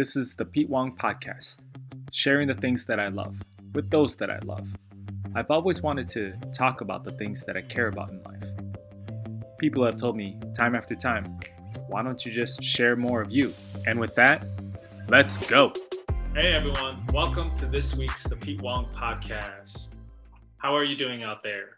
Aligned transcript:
This 0.00 0.16
is 0.16 0.32
the 0.32 0.46
Pete 0.46 0.70
Wong 0.70 0.96
Podcast, 0.96 1.56
sharing 2.10 2.48
the 2.48 2.54
things 2.54 2.86
that 2.86 2.98
I 2.98 3.08
love 3.08 3.36
with 3.74 3.90
those 3.90 4.14
that 4.14 4.30
I 4.30 4.38
love. 4.46 4.66
I've 5.34 5.50
always 5.50 5.82
wanted 5.82 6.08
to 6.12 6.32
talk 6.56 6.80
about 6.80 7.04
the 7.04 7.10
things 7.10 7.42
that 7.46 7.54
I 7.54 7.60
care 7.60 7.88
about 7.88 8.08
in 8.08 8.22
life. 8.22 9.52
People 9.58 9.84
have 9.84 10.00
told 10.00 10.16
me 10.16 10.38
time 10.56 10.74
after 10.74 10.94
time, 10.94 11.38
why 11.88 12.02
don't 12.02 12.24
you 12.24 12.32
just 12.32 12.62
share 12.62 12.96
more 12.96 13.20
of 13.20 13.30
you? 13.30 13.52
And 13.86 14.00
with 14.00 14.14
that, 14.14 14.42
let's 15.10 15.36
go. 15.48 15.70
Hey 16.34 16.54
everyone, 16.54 17.04
welcome 17.12 17.54
to 17.56 17.66
this 17.66 17.94
week's 17.94 18.24
The 18.24 18.36
Pete 18.36 18.62
Wong 18.62 18.86
Podcast. 18.94 19.88
How 20.56 20.74
are 20.74 20.84
you 20.84 20.96
doing 20.96 21.24
out 21.24 21.42
there? 21.42 21.76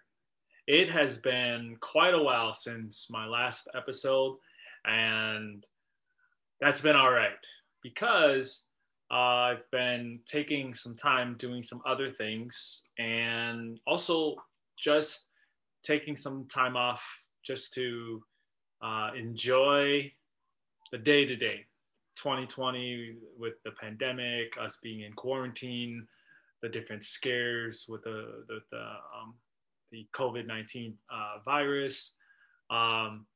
It 0.68 0.92
has 0.92 1.18
been 1.18 1.76
quite 1.80 2.14
a 2.14 2.22
while 2.22 2.54
since 2.54 3.08
my 3.10 3.26
last 3.26 3.66
episode, 3.74 4.36
and 4.84 5.66
that's 6.60 6.80
been 6.80 6.94
all 6.94 7.10
right 7.10 7.32
because 7.82 8.62
I've 9.10 9.70
been 9.70 10.20
taking 10.26 10.74
some 10.74 10.96
time 10.96 11.36
doing 11.38 11.62
some 11.62 11.82
other 11.84 12.10
things 12.10 12.82
and 12.98 13.78
also 13.86 14.36
just 14.78 15.26
taking 15.82 16.16
some 16.16 16.46
time 16.46 16.76
off 16.76 17.02
just 17.44 17.74
to 17.74 18.22
uh, 18.82 19.10
enjoy 19.16 20.10
the 20.92 20.98
day 20.98 21.24
to 21.26 21.36
day. 21.36 21.66
2020 22.16 23.16
with 23.38 23.54
the 23.64 23.70
pandemic, 23.72 24.54
us 24.60 24.78
being 24.82 25.00
in 25.00 25.12
quarantine, 25.14 26.06
the 26.62 26.68
different 26.68 27.04
scares 27.04 27.86
with 27.88 28.04
the 28.04 28.44
the, 28.48 28.60
the, 28.70 28.78
um, 28.78 29.34
the 29.90 30.06
COVID 30.14 30.46
19 30.46 30.94
uh, 31.10 31.38
virus, 31.44 32.12
um, 32.70 33.26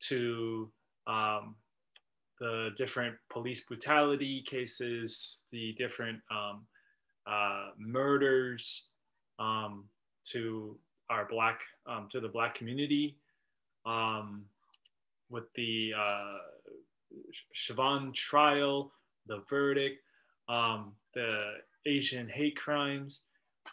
to 0.00 0.70
um, 1.06 1.54
the 2.40 2.70
different 2.76 3.14
police 3.30 3.64
brutality 3.64 4.44
cases, 4.48 5.38
the 5.52 5.74
different 5.78 6.20
um, 6.30 6.66
uh, 7.26 7.68
murders 7.78 8.84
um, 9.38 9.84
to 10.24 10.76
our 11.10 11.26
black 11.26 11.60
um, 11.86 12.08
to 12.10 12.20
the 12.20 12.28
black 12.28 12.54
community, 12.54 13.16
um, 13.86 14.44
with 15.30 15.44
the 15.54 15.92
uh, 15.96 16.38
Chauvin 17.52 18.12
trial, 18.14 18.92
the 19.26 19.42
verdict, 19.48 20.00
um, 20.48 20.92
the 21.14 21.52
Asian 21.86 22.28
hate 22.28 22.56
crimes, 22.56 23.22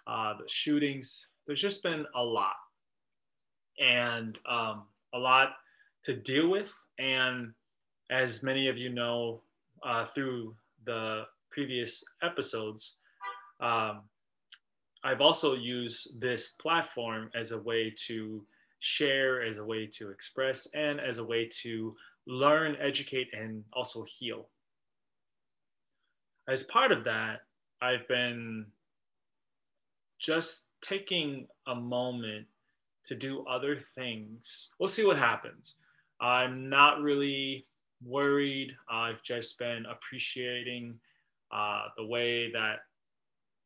uh, 0.08 0.34
the 0.34 0.48
shootings. 0.48 1.25
There's 1.48 1.62
just 1.62 1.84
been 1.84 2.06
a 2.16 2.23
lot, 2.23 2.56
and 3.80 4.38
um, 4.48 4.84
a 5.14 5.18
lot 5.18 5.53
to 6.03 6.16
deal 6.16 6.50
with, 6.50 6.70
and 7.00 7.53
as 8.12 8.44
many 8.44 8.67
of 8.67 8.78
you 8.78 8.90
know 8.90 9.42
uh, 9.84 10.06
through 10.14 10.54
the 10.86 11.23
previous 11.50 12.04
episodes, 12.22 12.94
um, 13.62 14.02
I've 15.03 15.22
also 15.22 15.56
used 15.56 16.20
this 16.20 16.50
platform 16.62 17.31
as 17.34 17.52
a 17.52 17.58
way 17.58 17.94
to 18.08 18.44
share, 18.80 19.42
as 19.42 19.58
a 19.58 19.64
way 19.64 19.88
to 19.98 20.09
express, 20.09 20.68
and 20.73 21.00
as 21.00 21.18
a 21.18 21.23
way 21.23 21.50
to 21.64 21.95
learn, 22.28 22.76
educate, 22.80 23.30
and 23.34 23.64
also 23.73 24.03
heal. 24.03 24.48
As 26.48 26.64
part 26.64 26.92
of 26.92 27.03
that, 27.06 27.42
I've 27.81 28.08
been 28.08 28.66
just 30.20 30.64
taking 30.81 31.48
a 31.68 31.73
moment 31.73 32.46
to 33.06 33.16
do 33.16 33.46
other 33.48 33.84
things. 33.96 34.70
We'll 34.80 34.90
see 34.90 35.06
what 35.06 35.18
happens. 35.18 35.75
I'm 36.20 36.70
not 36.70 37.02
really 37.02 37.66
worried. 38.06 38.76
I've 38.90 39.22
just 39.24 39.58
been 39.60 39.86
appreciating 39.86 41.00
uh, 41.52 41.86
the 41.98 42.06
way 42.06 42.52
that 42.52 42.80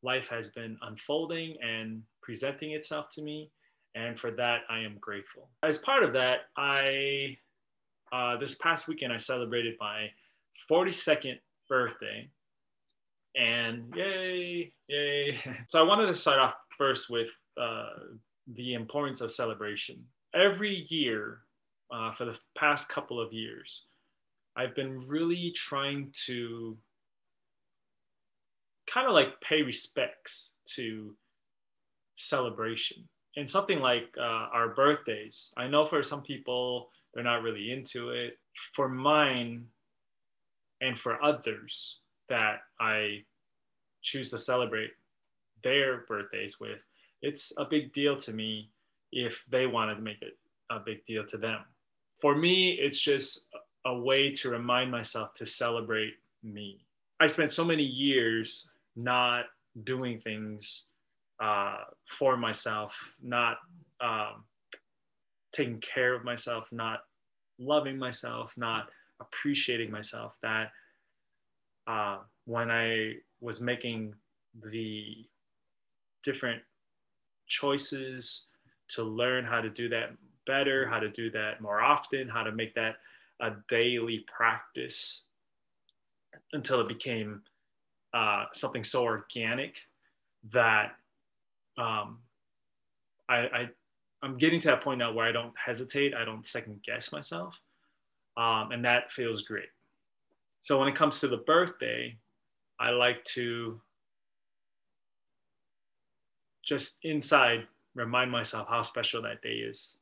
life 0.04 0.28
has 0.30 0.50
been 0.50 0.78
unfolding 0.82 1.58
and 1.62 2.02
presenting 2.22 2.72
itself 2.72 3.08
to 3.14 3.22
me. 3.22 3.50
And 3.96 4.20
for 4.20 4.32
that, 4.32 4.62
I 4.70 4.80
am 4.80 4.98
grateful. 5.00 5.50
As 5.64 5.78
part 5.78 6.04
of 6.04 6.14
that, 6.14 6.50
I, 6.58 7.38
uh, 8.12 8.38
this 8.38 8.56
past 8.56 8.88
weekend, 8.88 9.14
I 9.14 9.18
celebrated 9.18 9.76
my 9.80 10.10
42nd 10.70 11.40
birthday. 11.70 12.30
And 13.36 13.94
yay, 13.96 14.74
yay. 14.88 15.40
So 15.68 15.80
I 15.80 15.84
wanted 15.84 16.08
to 16.08 16.16
start 16.16 16.40
off 16.40 16.56
first 16.78 17.10
with 17.10 17.28
uh, 17.60 17.90
the 18.56 18.74
importance 18.74 19.22
of 19.22 19.32
celebration. 19.32 20.04
Every 20.34 20.86
year, 20.90 21.40
uh, 21.92 22.14
for 22.16 22.26
the 22.26 22.36
past 22.58 22.90
couple 22.90 23.22
of 23.22 23.32
years, 23.32 23.84
I've 24.58 24.76
been 24.76 25.06
really 25.08 25.52
trying 25.56 26.12
to 26.26 26.78
kind 28.92 29.08
of 29.08 29.14
like 29.14 29.40
pay 29.42 29.62
respects 29.62 30.52
to 30.76 31.16
celebration 32.18 33.08
and 33.36 33.50
something 33.50 33.80
like 33.80 34.06
uh, 34.18 34.48
our 34.54 34.70
birthdays. 34.70 35.52
I 35.58 35.68
know 35.68 35.88
for 35.88 36.02
some 36.04 36.22
people, 36.22 36.90
they're 37.14 37.24
not 37.24 37.44
really 37.44 37.72
into 37.72 38.10
it. 38.12 38.38
For 38.74 38.88
mine 38.88 39.66
and 40.82 40.98
for 41.00 41.22
others 41.22 41.98
that 42.30 42.60
I 42.80 43.24
choose 44.04 44.30
to 44.32 44.38
celebrate 44.38 44.92
their 45.64 46.06
birthdays 46.08 46.60
with, 46.60 46.80
it's 47.22 47.52
a 47.58 47.66
big 47.66 47.94
deal 47.94 48.18
to 48.18 48.32
me 48.32 48.70
if 49.12 49.42
they 49.50 49.68
wanted 49.68 49.96
to 49.96 50.02
make 50.02 50.22
it 50.22 50.38
a 50.72 50.80
big 50.80 51.06
deal 51.06 51.26
to 51.28 51.38
them. 51.38 51.60
For 52.22 52.36
me, 52.36 52.78
it's 52.82 53.00
just 53.00 53.46
a 53.86 53.98
way 53.98 54.32
to 54.32 54.50
remind 54.50 54.92
myself 54.92 55.34
to 55.36 55.46
celebrate 55.46 56.14
me. 56.44 56.86
I 57.20 57.28
spent 57.28 57.52
so 57.52 57.64
many 57.64 57.84
years 57.84 58.68
not 58.96 59.46
doing 59.84 60.20
things 60.22 60.84
uh, 61.42 61.78
for 62.18 62.38
myself, 62.38 62.94
not 63.22 63.58
um, 64.02 64.44
taking 65.52 65.82
care 65.82 66.14
of 66.14 66.24
myself, 66.24 66.68
not 66.72 67.00
loving 67.60 67.98
myself, 67.98 68.52
not 68.58 68.88
appreciating 69.20 69.92
myself. 69.92 70.34
That 70.42 70.72
uh, 71.88 72.20
when 72.46 72.72
I 72.72 73.14
was 73.40 73.62
making 73.62 74.14
the 74.72 75.26
different 76.24 76.62
choices 77.48 78.46
to 78.90 79.04
learn 79.04 79.46
how 79.46 79.62
to 79.62 79.70
do 79.70 79.90
that 79.90 80.12
better, 80.48 80.88
how 80.88 81.00
to 81.00 81.10
do 81.10 81.30
that 81.32 81.62
more 81.62 81.82
often, 81.82 82.28
how 82.28 82.44
to 82.44 82.52
make 82.52 82.74
that 82.76 82.96
a 83.42 83.52
daily 83.70 84.26
practice 84.36 85.24
until 86.54 86.82
it 86.82 86.88
became 86.88 87.42
uh, 88.14 88.46
something 88.54 88.84
so 88.84 89.04
organic 89.04 89.76
that 90.52 90.92
um, 91.78 92.20
I, 93.28 93.36
I 93.36 93.70
I'm 94.22 94.38
getting 94.38 94.60
to 94.62 94.68
that 94.70 94.82
point 94.82 95.00
now 95.00 95.12
where 95.12 95.28
I 95.28 95.32
don't 95.32 95.54
hesitate, 95.64 96.14
I 96.16 96.26
don't 96.26 96.48
second 96.48 96.82
guess 96.84 97.12
myself, 97.12 97.54
um, 98.38 98.72
and 98.72 98.84
that 98.86 99.12
feels 99.12 99.42
great. 99.42 99.70
So 100.62 100.80
when 100.80 100.88
it 100.88 100.96
comes 100.96 101.20
to 101.20 101.28
the 101.28 101.38
birthday, 101.38 102.18
I 102.80 102.90
like 102.90 103.24
to 103.26 103.80
just 106.66 106.96
inside 107.04 107.68
remind 107.94 108.32
myself 108.32 108.68
how 108.70 108.82
special 108.82 109.22
that 109.22 109.42
day 109.42 109.56
is 109.56 109.98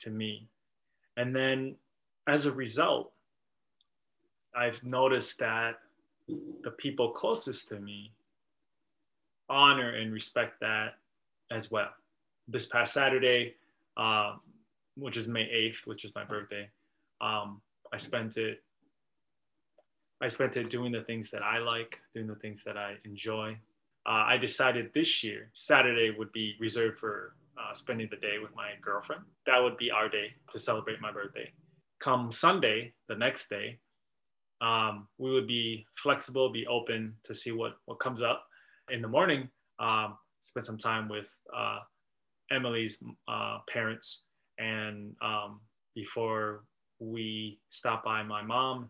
to 0.00 0.10
me, 0.10 0.48
and 1.16 1.36
then 1.36 1.76
as 2.30 2.46
a 2.46 2.52
result, 2.52 3.10
I've 4.54 4.82
noticed 4.84 5.38
that 5.38 5.80
the 6.62 6.70
people 6.70 7.10
closest 7.10 7.68
to 7.68 7.80
me 7.80 8.12
honor 9.48 9.96
and 9.96 10.12
respect 10.12 10.60
that 10.60 10.94
as 11.50 11.72
well. 11.72 11.90
This 12.46 12.66
past 12.66 12.92
Saturday, 12.92 13.56
um, 13.96 14.40
which 14.96 15.16
is 15.16 15.26
May 15.26 15.46
8th, 15.46 15.86
which 15.86 16.04
is 16.04 16.12
my 16.14 16.22
birthday, 16.22 16.68
um, 17.20 17.60
I 17.92 17.96
spent 17.96 18.36
it. 18.36 18.62
I 20.22 20.28
spent 20.28 20.56
it 20.56 20.70
doing 20.70 20.92
the 20.92 21.02
things 21.02 21.30
that 21.32 21.42
I 21.42 21.58
like, 21.58 21.98
doing 22.14 22.28
the 22.28 22.36
things 22.36 22.62
that 22.64 22.76
I 22.76 22.94
enjoy. 23.04 23.58
Uh, 24.06 24.24
I 24.32 24.36
decided 24.36 24.92
this 24.94 25.24
year 25.24 25.50
Saturday 25.52 26.14
would 26.16 26.30
be 26.30 26.54
reserved 26.60 26.98
for 26.98 27.34
uh, 27.58 27.74
spending 27.74 28.08
the 28.08 28.16
day 28.18 28.36
with 28.40 28.54
my 28.54 28.70
girlfriend. 28.80 29.22
That 29.46 29.58
would 29.58 29.76
be 29.78 29.90
our 29.90 30.08
day 30.08 30.34
to 30.52 30.60
celebrate 30.60 31.00
my 31.00 31.10
birthday 31.10 31.50
come 32.00 32.32
Sunday, 32.32 32.92
the 33.08 33.14
next 33.14 33.48
day, 33.48 33.78
um, 34.60 35.08
we 35.18 35.32
would 35.32 35.46
be 35.46 35.86
flexible, 36.02 36.52
be 36.52 36.66
open 36.66 37.14
to 37.24 37.34
see 37.34 37.52
what, 37.52 37.76
what 37.86 38.00
comes 38.00 38.22
up. 38.22 38.44
In 38.90 39.00
the 39.00 39.08
morning, 39.08 39.48
um, 39.78 40.16
spend 40.40 40.66
some 40.66 40.78
time 40.78 41.08
with 41.08 41.26
uh, 41.56 41.80
Emily's 42.50 42.98
uh, 43.28 43.58
parents. 43.72 44.24
And 44.58 45.14
um, 45.22 45.60
before 45.94 46.64
we 46.98 47.58
stop 47.70 48.04
by 48.04 48.22
my 48.22 48.42
mom's, 48.42 48.88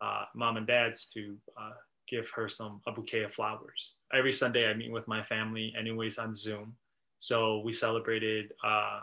uh, 0.00 0.24
mom 0.34 0.56
and 0.56 0.66
dad's 0.66 1.06
to 1.06 1.36
uh, 1.60 1.72
give 2.08 2.28
her 2.34 2.48
some 2.48 2.80
a 2.86 2.92
bouquet 2.92 3.22
of 3.22 3.32
flowers. 3.32 3.92
Every 4.14 4.32
Sunday, 4.32 4.68
I 4.68 4.74
meet 4.74 4.90
with 4.90 5.06
my 5.06 5.22
family, 5.24 5.72
anyways, 5.78 6.18
on 6.18 6.34
Zoom. 6.34 6.74
So 7.18 7.60
we 7.60 7.72
celebrated 7.72 8.52
uh, 8.66 9.00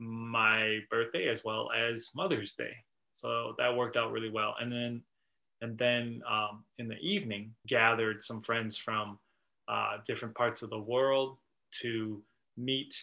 my 0.00 0.78
birthday 0.90 1.28
as 1.28 1.44
well 1.44 1.68
as 1.72 2.08
Mother's 2.16 2.54
Day. 2.54 2.72
So 3.12 3.54
that 3.58 3.76
worked 3.76 3.96
out 3.96 4.12
really 4.12 4.30
well. 4.30 4.54
And 4.60 4.72
then 4.72 5.02
and 5.62 5.76
then 5.76 6.22
um, 6.28 6.64
in 6.78 6.88
the 6.88 6.98
evening 6.98 7.52
gathered 7.68 8.22
some 8.22 8.42
friends 8.42 8.78
from 8.78 9.18
uh, 9.68 9.98
different 10.06 10.34
parts 10.34 10.62
of 10.62 10.70
the 10.70 10.78
world 10.78 11.36
to 11.82 12.22
meet 12.56 12.94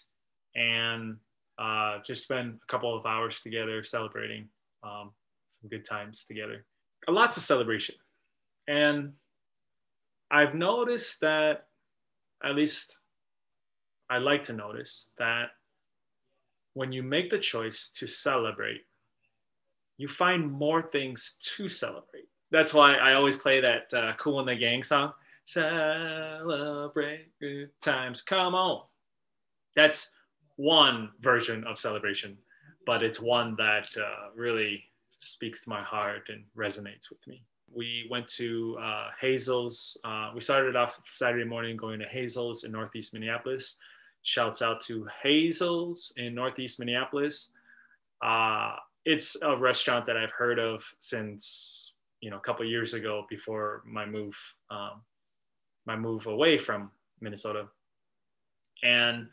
and 0.55 1.17
uh, 1.59 1.99
just 2.05 2.23
spend 2.23 2.59
a 2.61 2.71
couple 2.71 2.97
of 2.97 3.05
hours 3.05 3.39
together 3.41 3.83
celebrating 3.83 4.47
um, 4.83 5.11
some 5.49 5.69
good 5.69 5.85
times 5.85 6.25
together. 6.27 6.65
Lots 7.07 7.38
of 7.38 7.44
celebration. 7.44 7.95
And 8.67 9.13
I've 10.29 10.55
noticed 10.55 11.21
that, 11.21 11.67
at 12.44 12.55
least 12.55 12.95
I 14.09 14.17
like 14.17 14.44
to 14.45 14.53
notice, 14.53 15.09
that 15.17 15.51
when 16.77 16.91
you 16.91 17.01
make 17.01 17.31
the 17.31 17.39
choice 17.39 17.89
to 17.95 18.06
celebrate, 18.06 18.81
you 19.97 20.07
find 20.07 20.51
more 20.51 20.83
things 20.83 21.33
to 21.41 21.68
celebrate. 21.68 22.29
That's 22.51 22.71
why 22.71 22.94
I 22.94 23.15
always 23.15 23.35
play 23.35 23.59
that 23.59 23.91
uh, 23.91 24.13
Kool 24.18 24.39
and 24.39 24.47
the 24.47 24.56
Gang 24.56 24.83
song. 24.83 25.12
Celebrate 25.45 27.29
good 27.41 27.71
times. 27.81 28.21
Come 28.21 28.53
on. 28.53 28.83
That's 29.75 30.09
one 30.57 31.09
version 31.21 31.63
of 31.63 31.79
celebration, 31.79 32.38
but 32.85 33.01
it's 33.01 33.19
one 33.19 33.56
that 33.57 33.88
uh, 33.97 34.30
really 34.35 34.83
speaks 35.18 35.63
to 35.63 35.69
my 35.69 35.81
heart 35.81 36.30
and 36.30 36.44
resonates 36.56 37.09
with 37.09 37.25
me. 37.27 37.44
We 37.73 38.07
went 38.12 38.27
to 38.30 38.77
uh, 38.80 39.07
Hazel's. 39.19 39.97
Uh, 40.03 40.31
we 40.35 40.41
started 40.41 40.75
off 40.75 41.00
Saturday 41.12 41.44
morning 41.44 41.75
going 41.75 42.00
to 42.00 42.06
Hazel's 42.06 42.65
in 42.65 42.71
Northeast 42.71 43.15
Minneapolis. 43.15 43.75
Shouts 44.27 44.62
out 44.62 44.81
to 44.81 45.07
Hazel's 45.24 46.12
in 46.18 46.35
Northeast 46.35 46.79
Minneapolis. 46.79 47.51
Uh, 48.21 48.75
it's 49.06 49.38
a 49.41 49.56
restaurant 49.56 50.06
that 50.06 50.18
I've 50.18 50.31
heard 50.31 50.59
of 50.59 50.83
since 51.00 51.94
you 52.19 52.29
know 52.29 52.35
a 52.35 52.41
couple 52.41 52.65
years 52.65 52.94
ago 52.94 53.25
before 53.29 53.83
my 53.85 54.06
move 54.06 54.35
um, 54.69 55.01
my 55.85 55.95
move 55.95 56.27
away 56.27 56.57
from 56.57 56.91
Minnesota, 57.21 57.68
and 58.83 59.29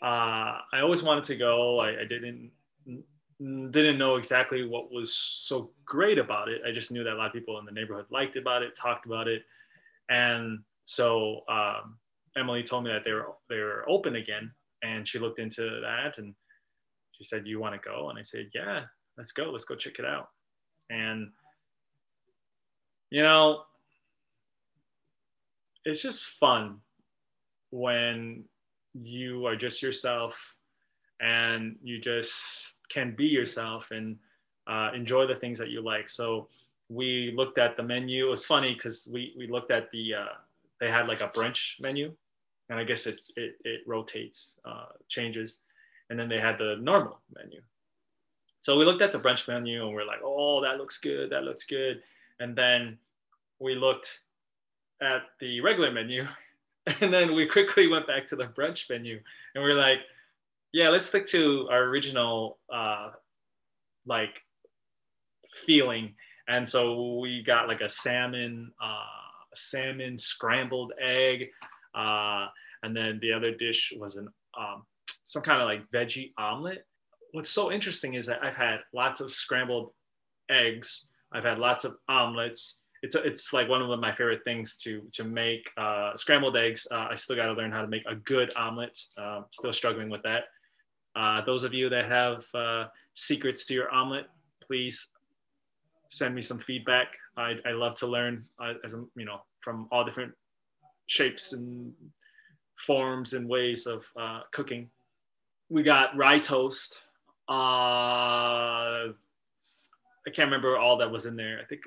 uh, 0.00 0.64
I 0.72 0.80
always 0.80 1.02
wanted 1.02 1.24
to 1.24 1.36
go. 1.36 1.80
I, 1.80 2.00
I 2.00 2.04
didn't 2.08 2.50
didn't 3.38 3.98
know 3.98 4.16
exactly 4.16 4.66
what 4.66 4.90
was 4.90 5.12
so 5.12 5.72
great 5.84 6.16
about 6.16 6.48
it. 6.48 6.62
I 6.66 6.72
just 6.72 6.90
knew 6.90 7.04
that 7.04 7.12
a 7.12 7.16
lot 7.16 7.26
of 7.26 7.34
people 7.34 7.58
in 7.58 7.66
the 7.66 7.72
neighborhood 7.72 8.06
liked 8.10 8.38
about 8.38 8.62
it, 8.62 8.74
talked 8.74 9.04
about 9.04 9.28
it, 9.28 9.42
and 10.08 10.60
so 10.86 11.42
um, 11.50 11.98
Emily 12.38 12.62
told 12.62 12.84
me 12.84 12.92
that 12.92 13.04
they 13.04 13.12
were 13.12 13.34
they 13.48 13.58
were 13.58 13.84
open 13.88 14.16
again, 14.16 14.50
and 14.82 15.06
she 15.06 15.18
looked 15.18 15.38
into 15.38 15.80
that 15.82 16.18
and 16.18 16.34
she 17.12 17.24
said, 17.24 17.44
"Do 17.44 17.50
you 17.50 17.60
want 17.60 17.80
to 17.80 17.88
go?" 17.88 18.10
And 18.10 18.18
I 18.18 18.22
said, 18.22 18.50
"Yeah, 18.54 18.84
let's 19.16 19.32
go. 19.32 19.50
Let's 19.50 19.64
go 19.64 19.74
check 19.74 19.98
it 19.98 20.04
out." 20.04 20.28
And 20.90 21.30
you 23.10 23.22
know, 23.22 23.62
it's 25.84 26.02
just 26.02 26.26
fun 26.40 26.80
when 27.70 28.44
you 28.94 29.46
are 29.46 29.56
just 29.56 29.82
yourself 29.82 30.34
and 31.20 31.76
you 31.82 32.00
just 32.00 32.32
can 32.88 33.14
be 33.16 33.24
yourself 33.24 33.88
and 33.90 34.16
uh, 34.66 34.90
enjoy 34.94 35.26
the 35.26 35.34
things 35.36 35.58
that 35.58 35.70
you 35.70 35.80
like. 35.82 36.08
So 36.08 36.48
we 36.88 37.32
looked 37.36 37.58
at 37.58 37.76
the 37.76 37.82
menu. 37.82 38.26
It 38.26 38.30
was 38.30 38.44
funny 38.44 38.74
because 38.74 39.08
we 39.12 39.34
we 39.36 39.46
looked 39.46 39.70
at 39.70 39.90
the 39.90 40.14
uh, 40.14 40.34
they 40.80 40.90
had 40.90 41.08
like 41.08 41.20
a 41.20 41.28
brunch 41.28 41.80
menu 41.80 42.12
and 42.68 42.78
I 42.78 42.84
guess 42.84 43.06
it 43.06 43.20
it, 43.36 43.56
it 43.64 43.80
rotates, 43.86 44.56
uh, 44.64 44.86
changes, 45.08 45.58
and 46.10 46.18
then 46.18 46.28
they 46.28 46.38
had 46.38 46.58
the 46.58 46.76
normal 46.80 47.20
menu. 47.34 47.60
So 48.60 48.76
we 48.76 48.84
looked 48.84 49.02
at 49.02 49.12
the 49.12 49.18
brunch 49.18 49.46
menu 49.48 49.84
and 49.86 49.94
we're 49.94 50.04
like, 50.04 50.20
oh, 50.24 50.60
that 50.62 50.78
looks 50.78 50.98
good, 50.98 51.30
that 51.30 51.44
looks 51.44 51.64
good, 51.64 52.02
and 52.40 52.56
then 52.56 52.98
we 53.58 53.74
looked 53.74 54.20
at 55.00 55.22
the 55.40 55.60
regular 55.60 55.90
menu, 55.90 56.26
and 57.00 57.12
then 57.12 57.34
we 57.34 57.46
quickly 57.46 57.86
went 57.88 58.06
back 58.06 58.26
to 58.28 58.36
the 58.36 58.44
brunch 58.44 58.88
menu, 58.90 59.20
and 59.54 59.64
we 59.64 59.70
are 59.70 59.74
like, 59.74 60.00
yeah, 60.72 60.88
let's 60.88 61.06
stick 61.06 61.26
to 61.28 61.66
our 61.70 61.84
original 61.84 62.58
uh, 62.72 63.10
like 64.06 64.42
feeling, 65.52 66.14
and 66.48 66.68
so 66.68 67.18
we 67.18 67.42
got 67.42 67.68
like 67.68 67.80
a 67.80 67.88
salmon. 67.88 68.72
Uh, 68.82 69.04
salmon 69.54 70.18
scrambled 70.18 70.92
egg 71.00 71.50
uh, 71.94 72.46
and 72.82 72.96
then 72.96 73.18
the 73.20 73.32
other 73.32 73.52
dish 73.54 73.92
was 73.96 74.16
an 74.16 74.28
um, 74.58 74.84
some 75.24 75.42
kind 75.42 75.60
of 75.60 75.68
like 75.68 75.88
veggie 75.90 76.32
omelet. 76.38 76.86
What's 77.32 77.50
so 77.50 77.70
interesting 77.70 78.14
is 78.14 78.26
that 78.26 78.42
I've 78.42 78.56
had 78.56 78.78
lots 78.94 79.20
of 79.20 79.30
scrambled 79.30 79.92
eggs. 80.50 81.08
I've 81.32 81.44
had 81.44 81.58
lots 81.58 81.84
of 81.84 81.96
omelets. 82.08 82.78
It's 83.02 83.14
a, 83.14 83.22
it's 83.22 83.52
like 83.52 83.68
one 83.68 83.82
of 83.82 84.00
my 84.00 84.10
favorite 84.12 84.42
things 84.44 84.76
to 84.78 85.02
to 85.12 85.24
make 85.24 85.68
uh, 85.76 86.16
scrambled 86.16 86.56
eggs. 86.56 86.86
Uh, 86.90 87.08
I 87.10 87.14
still 87.14 87.36
got 87.36 87.46
to 87.46 87.52
learn 87.52 87.70
how 87.70 87.82
to 87.82 87.88
make 87.88 88.04
a 88.08 88.14
good 88.16 88.52
omelet. 88.56 88.98
Uh, 89.16 89.42
still 89.50 89.72
struggling 89.72 90.08
with 90.08 90.22
that. 90.22 90.44
Uh, 91.14 91.44
those 91.44 91.64
of 91.64 91.74
you 91.74 91.88
that 91.88 92.06
have 92.06 92.44
uh, 92.54 92.86
secrets 93.14 93.64
to 93.66 93.74
your 93.74 93.90
omelet, 93.90 94.26
please 94.64 95.08
send 96.08 96.34
me 96.34 96.42
some 96.42 96.58
feedback. 96.58 97.08
I, 97.36 97.54
I 97.66 97.72
love 97.72 97.94
to 97.96 98.06
learn 98.06 98.44
uh, 98.62 98.74
as 98.84 98.94
a, 98.94 99.04
you 99.16 99.24
know 99.24 99.40
from 99.60 99.88
all 99.90 100.04
different 100.04 100.32
shapes 101.08 101.52
and 101.52 101.92
forms 102.86 103.32
and 103.32 103.48
ways 103.48 103.86
of 103.86 104.04
uh, 104.18 104.42
cooking. 104.52 104.88
We 105.68 105.82
got 105.82 106.16
rye 106.16 106.38
toast. 106.38 106.96
Uh, 107.48 109.12
I 109.12 110.30
can't 110.32 110.46
remember 110.46 110.78
all 110.78 110.98
that 110.98 111.10
was 111.10 111.26
in 111.26 111.34
there. 111.34 111.58
I 111.60 111.64
think 111.64 111.80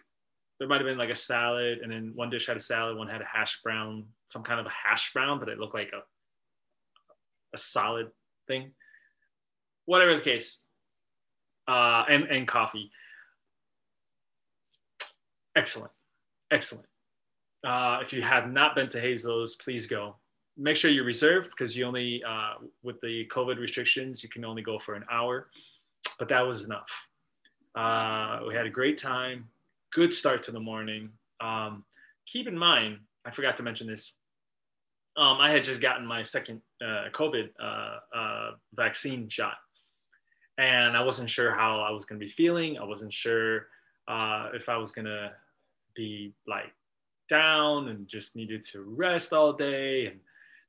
there 0.59 0.67
might 0.67 0.81
have 0.81 0.85
been 0.85 0.97
like 0.97 1.09
a 1.09 1.15
salad, 1.15 1.79
and 1.81 1.91
then 1.91 2.11
one 2.15 2.29
dish 2.29 2.47
had 2.47 2.57
a 2.57 2.59
salad, 2.61 2.97
one 2.97 3.07
had 3.07 3.21
a 3.21 3.25
hash 3.25 3.61
brown, 3.63 4.05
some 4.27 4.43
kind 4.43 4.59
of 4.59 4.65
a 4.65 4.69
hash 4.69 5.13
brown, 5.13 5.39
but 5.39 5.49
it 5.49 5.57
looked 5.57 5.73
like 5.73 5.91
a 5.93 6.01
a 7.53 7.57
solid 7.57 8.07
thing. 8.47 8.71
Whatever 9.85 10.15
the 10.15 10.21
case, 10.21 10.59
uh, 11.67 12.03
and 12.09 12.23
and 12.25 12.47
coffee. 12.47 12.91
Excellent, 15.55 15.91
excellent. 16.49 16.85
Uh, 17.63 17.99
if 18.01 18.11
you 18.11 18.21
have 18.21 18.51
not 18.51 18.75
been 18.75 18.89
to 18.89 18.99
Hazel's, 18.99 19.55
please 19.55 19.85
go. 19.85 20.15
Make 20.57 20.75
sure 20.75 20.91
you 20.91 21.03
reserve 21.03 21.45
because 21.45 21.75
you 21.75 21.85
only, 21.85 22.23
uh, 22.27 22.53
with 22.83 22.99
the 23.01 23.27
COVID 23.31 23.57
restrictions, 23.59 24.23
you 24.23 24.29
can 24.29 24.43
only 24.43 24.61
go 24.61 24.79
for 24.79 24.95
an 24.95 25.05
hour. 25.11 25.47
But 26.17 26.27
that 26.29 26.41
was 26.41 26.63
enough. 26.63 26.89
Uh, 27.75 28.39
we 28.47 28.55
had 28.55 28.65
a 28.65 28.69
great 28.69 28.97
time, 28.97 29.47
good 29.93 30.13
start 30.13 30.43
to 30.43 30.51
the 30.51 30.59
morning. 30.59 31.09
Um, 31.39 31.85
keep 32.25 32.47
in 32.47 32.57
mind, 32.57 32.97
I 33.25 33.31
forgot 33.31 33.57
to 33.57 33.63
mention 33.63 33.87
this. 33.87 34.13
Um, 35.15 35.39
I 35.39 35.51
had 35.51 35.63
just 35.63 35.81
gotten 35.81 36.05
my 36.05 36.23
second 36.23 36.61
uh, 36.81 37.05
COVID 37.13 37.49
uh, 37.61 37.97
uh, 38.15 38.51
vaccine 38.73 39.29
shot, 39.29 39.55
and 40.57 40.97
I 40.97 41.03
wasn't 41.03 41.29
sure 41.29 41.53
how 41.53 41.81
I 41.81 41.91
was 41.91 42.05
going 42.05 42.19
to 42.19 42.25
be 42.25 42.31
feeling. 42.31 42.77
I 42.77 42.83
wasn't 42.83 43.13
sure 43.13 43.67
if 44.53 44.67
I 44.67 44.77
was 44.77 44.91
going 44.91 45.05
to 45.05 45.31
be 45.95 46.33
like 46.47 46.73
down 47.31 47.87
and 47.87 48.07
just 48.09 48.35
needed 48.35 48.63
to 48.65 48.81
rest 48.81 49.31
all 49.31 49.53
day 49.53 50.07
and 50.07 50.19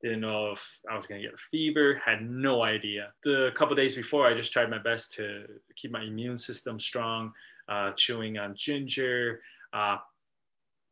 didn't 0.01 0.21
know 0.21 0.51
if 0.51 0.59
I 0.89 0.95
was 0.95 1.05
to 1.05 1.19
get 1.19 1.33
a 1.33 1.49
fever, 1.51 2.01
had 2.03 2.21
no 2.29 2.63
idea. 2.63 3.11
The 3.23 3.51
couple 3.55 3.75
days 3.75 3.95
before, 3.95 4.25
I 4.25 4.33
just 4.33 4.51
tried 4.51 4.69
my 4.69 4.77
best 4.77 5.13
to 5.13 5.43
keep 5.75 5.91
my 5.91 6.03
immune 6.03 6.37
system 6.37 6.79
strong, 6.79 7.33
uh, 7.67 7.91
chewing 7.97 8.37
on 8.37 8.55
ginger, 8.55 9.41
uh, 9.73 9.97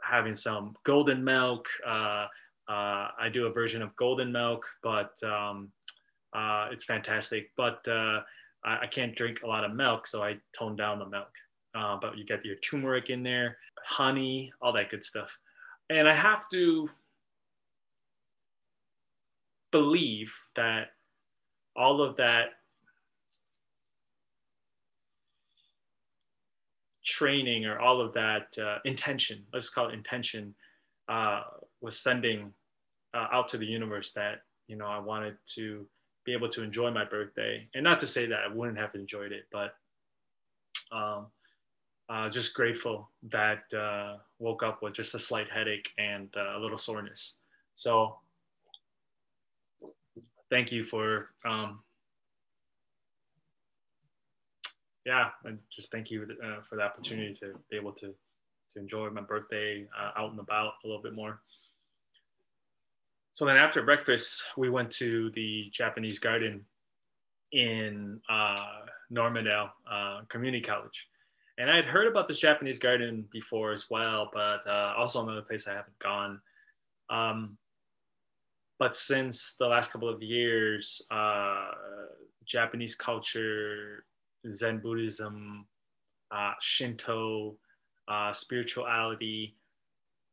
having 0.04 0.34
some 0.34 0.76
golden 0.86 1.24
milk. 1.24 1.66
Uh, 1.86 2.28
uh 2.70 3.08
I 3.20 3.30
do 3.32 3.48
a 3.48 3.52
version 3.52 3.82
of 3.82 3.96
golden 3.96 4.32
milk, 4.32 4.66
but 4.84 5.14
um, 5.24 5.72
uh, 6.34 6.68
it's 6.72 6.86
fantastic. 6.86 7.52
But 7.56 7.86
uh, 7.88 8.22
I, 8.64 8.84
I, 8.84 8.88
can't 8.88 9.16
drink 9.16 9.40
a 9.44 9.48
lot 9.48 9.64
of 9.66 9.74
milk, 9.74 10.08
so 10.08 10.24
I 10.24 10.38
toned 10.58 10.78
down 10.78 11.00
the 11.00 11.10
milk. 11.10 11.34
but 11.74 12.18
you 12.18 12.26
get 12.26 12.46
your 12.46 12.56
turmeric 12.58 13.10
in 13.10 13.24
there, 13.24 13.58
honey, 13.86 14.54
all 14.62 14.74
that 14.74 14.90
good 14.90 15.04
stuff 15.04 15.30
and 15.92 16.08
I 16.08 16.16
have 16.16 16.48
to 16.52 16.90
believe 19.72 20.32
that 20.56 20.92
all 21.76 22.02
of 22.02 22.16
that 22.18 22.50
training 27.06 27.66
or 27.66 27.80
all 27.80 28.00
of 28.00 28.14
that 28.14 28.58
uh, 28.58 28.78
intention, 28.86 29.44
let's 29.54 29.70
call 29.70 29.90
it 29.90 29.94
intention, 29.94 30.54
uh, 31.10 31.44
was 31.82 31.98
sending 31.98 32.54
uh, 33.14 33.28
out 33.32 33.50
to 33.50 33.58
the 33.58 33.66
universe 33.66 34.12
that, 34.16 34.44
you 34.68 34.78
know, 34.78 34.86
I 34.86 35.00
wanted 35.00 35.36
to 35.56 35.86
be 36.26 36.34
able 36.34 36.50
to 36.50 36.64
enjoy 36.64 36.92
my 36.92 37.04
birthday. 37.04 37.68
And 37.74 37.84
not 37.84 38.00
to 38.00 38.08
say 38.08 38.28
that 38.28 38.40
I 38.50 38.54
wouldn't 38.54 38.78
have 38.78 38.96
enjoyed 38.96 39.32
it, 39.32 39.46
but 39.52 39.74
um, 40.92 41.28
uh, 42.12 42.30
just 42.30 42.54
grateful 42.54 43.10
that 43.30 43.64
uh, 43.74 44.18
woke 44.40 44.64
up 44.64 44.84
with 44.84 44.94
just 44.94 45.16
a 45.16 45.20
slight 45.20 45.50
headache 45.50 45.90
and 45.98 46.28
uh, 46.36 46.58
a 46.58 46.60
little 46.60 46.78
soreness. 46.78 47.36
So 47.76 48.18
thank 50.50 50.74
you 50.74 50.84
for, 50.84 51.30
um, 51.46 51.80
yeah, 55.06 55.30
and 55.46 55.58
just 55.74 55.90
thank 55.90 56.12
you 56.12 56.28
uh, 56.44 56.62
for 56.70 56.76
the 56.76 56.82
opportunity 56.82 57.34
to 57.36 57.54
be 57.70 57.78
able 57.78 57.94
to 57.94 58.14
to 58.74 58.80
enjoy 58.80 59.10
my 59.10 59.20
birthday 59.20 59.86
uh, 59.98 60.12
out 60.18 60.32
and 60.32 60.40
about 60.40 60.74
a 60.86 60.88
little 60.88 61.02
bit 61.02 61.14
more. 61.14 61.42
So 63.34 63.46
then 63.46 63.58
after 63.58 63.82
breakfast, 63.84 64.46
we 64.56 64.70
went 64.70 64.90
to 64.92 65.30
the 65.32 65.70
Japanese 65.74 66.20
garden 66.20 66.64
in 67.52 68.22
uh, 68.30 68.86
Normandale 69.10 69.72
Community 70.30 70.64
College. 70.64 71.08
And 71.62 71.70
I 71.70 71.76
had 71.76 71.86
heard 71.86 72.08
about 72.08 72.28
this 72.28 72.40
Japanese 72.40 72.80
garden 72.80 73.24
before 73.32 73.72
as 73.72 73.86
well, 73.88 74.32
but 74.34 74.66
uh, 74.68 74.96
also 74.98 75.22
another 75.22 75.44
place 75.44 75.68
I 75.68 75.76
haven't 75.76 76.00
gone. 76.00 76.42
Um, 77.12 77.56
but 78.80 78.96
since 78.96 79.54
the 79.60 79.68
last 79.68 79.92
couple 79.92 80.10
of 80.10 80.24
years, 80.24 81.04
uh, 81.12 81.70
Japanese 82.46 82.96
culture, 82.96 84.06
Zen 84.56 84.80
Buddhism, 84.80 85.68
uh, 86.32 86.54
Shinto, 86.60 87.58
uh, 88.08 88.34
spirituality, 88.34 89.56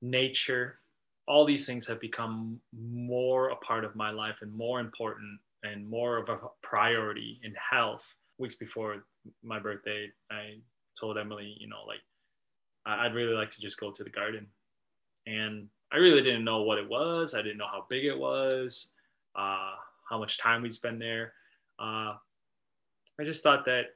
nature, 0.00 0.78
all 1.26 1.44
these 1.44 1.66
things 1.66 1.87
have 1.87 2.00
become 2.00 2.58
more 2.75 3.50
a 3.50 3.56
part 3.56 3.85
of 3.85 3.94
my 3.94 4.11
life 4.11 4.37
and 4.40 4.50
more 4.50 4.80
important 4.80 5.38
and 5.62 5.87
more 5.87 6.16
of 6.16 6.30
a 6.30 6.38
priority 6.62 7.38
in 7.44 7.52
health. 7.70 8.04
Weeks 8.38 8.54
before 8.54 9.04
my 9.42 9.58
birthday, 9.58 10.11
I 10.30 10.61
told 10.99 11.19
Emily, 11.19 11.57
you 11.59 11.69
know, 11.69 11.85
like 11.87 12.00
I'd 12.87 13.14
really 13.14 13.35
like 13.35 13.50
to 13.52 13.61
just 13.61 13.78
go 13.78 13.90
to 13.90 14.05
the 14.05 14.11
garden. 14.11 14.47
And 15.26 15.69
I 15.93 15.97
really 15.97 16.23
didn't 16.23 16.45
know 16.45 16.62
what 16.62 16.78
it 16.78 16.88
was. 16.88 17.35
I 17.35 17.43
didn't 17.43 17.59
know 17.59 17.67
how 17.71 17.87
big 17.88 18.05
it 18.05 18.19
was, 18.19 18.88
uh, 19.37 19.73
how 20.09 20.19
much 20.19 20.38
time 20.38 20.62
we'd 20.62 20.75
spend 20.75 21.00
there. 21.00 21.33
Uh, 21.78 22.14
I 23.21 23.25
just 23.25 23.43
thought 23.43 23.64
that 23.67 23.87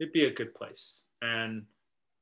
it'd 0.00 0.12
be 0.12 0.24
a 0.24 0.34
good 0.34 0.54
place, 0.54 1.02
and 1.22 1.64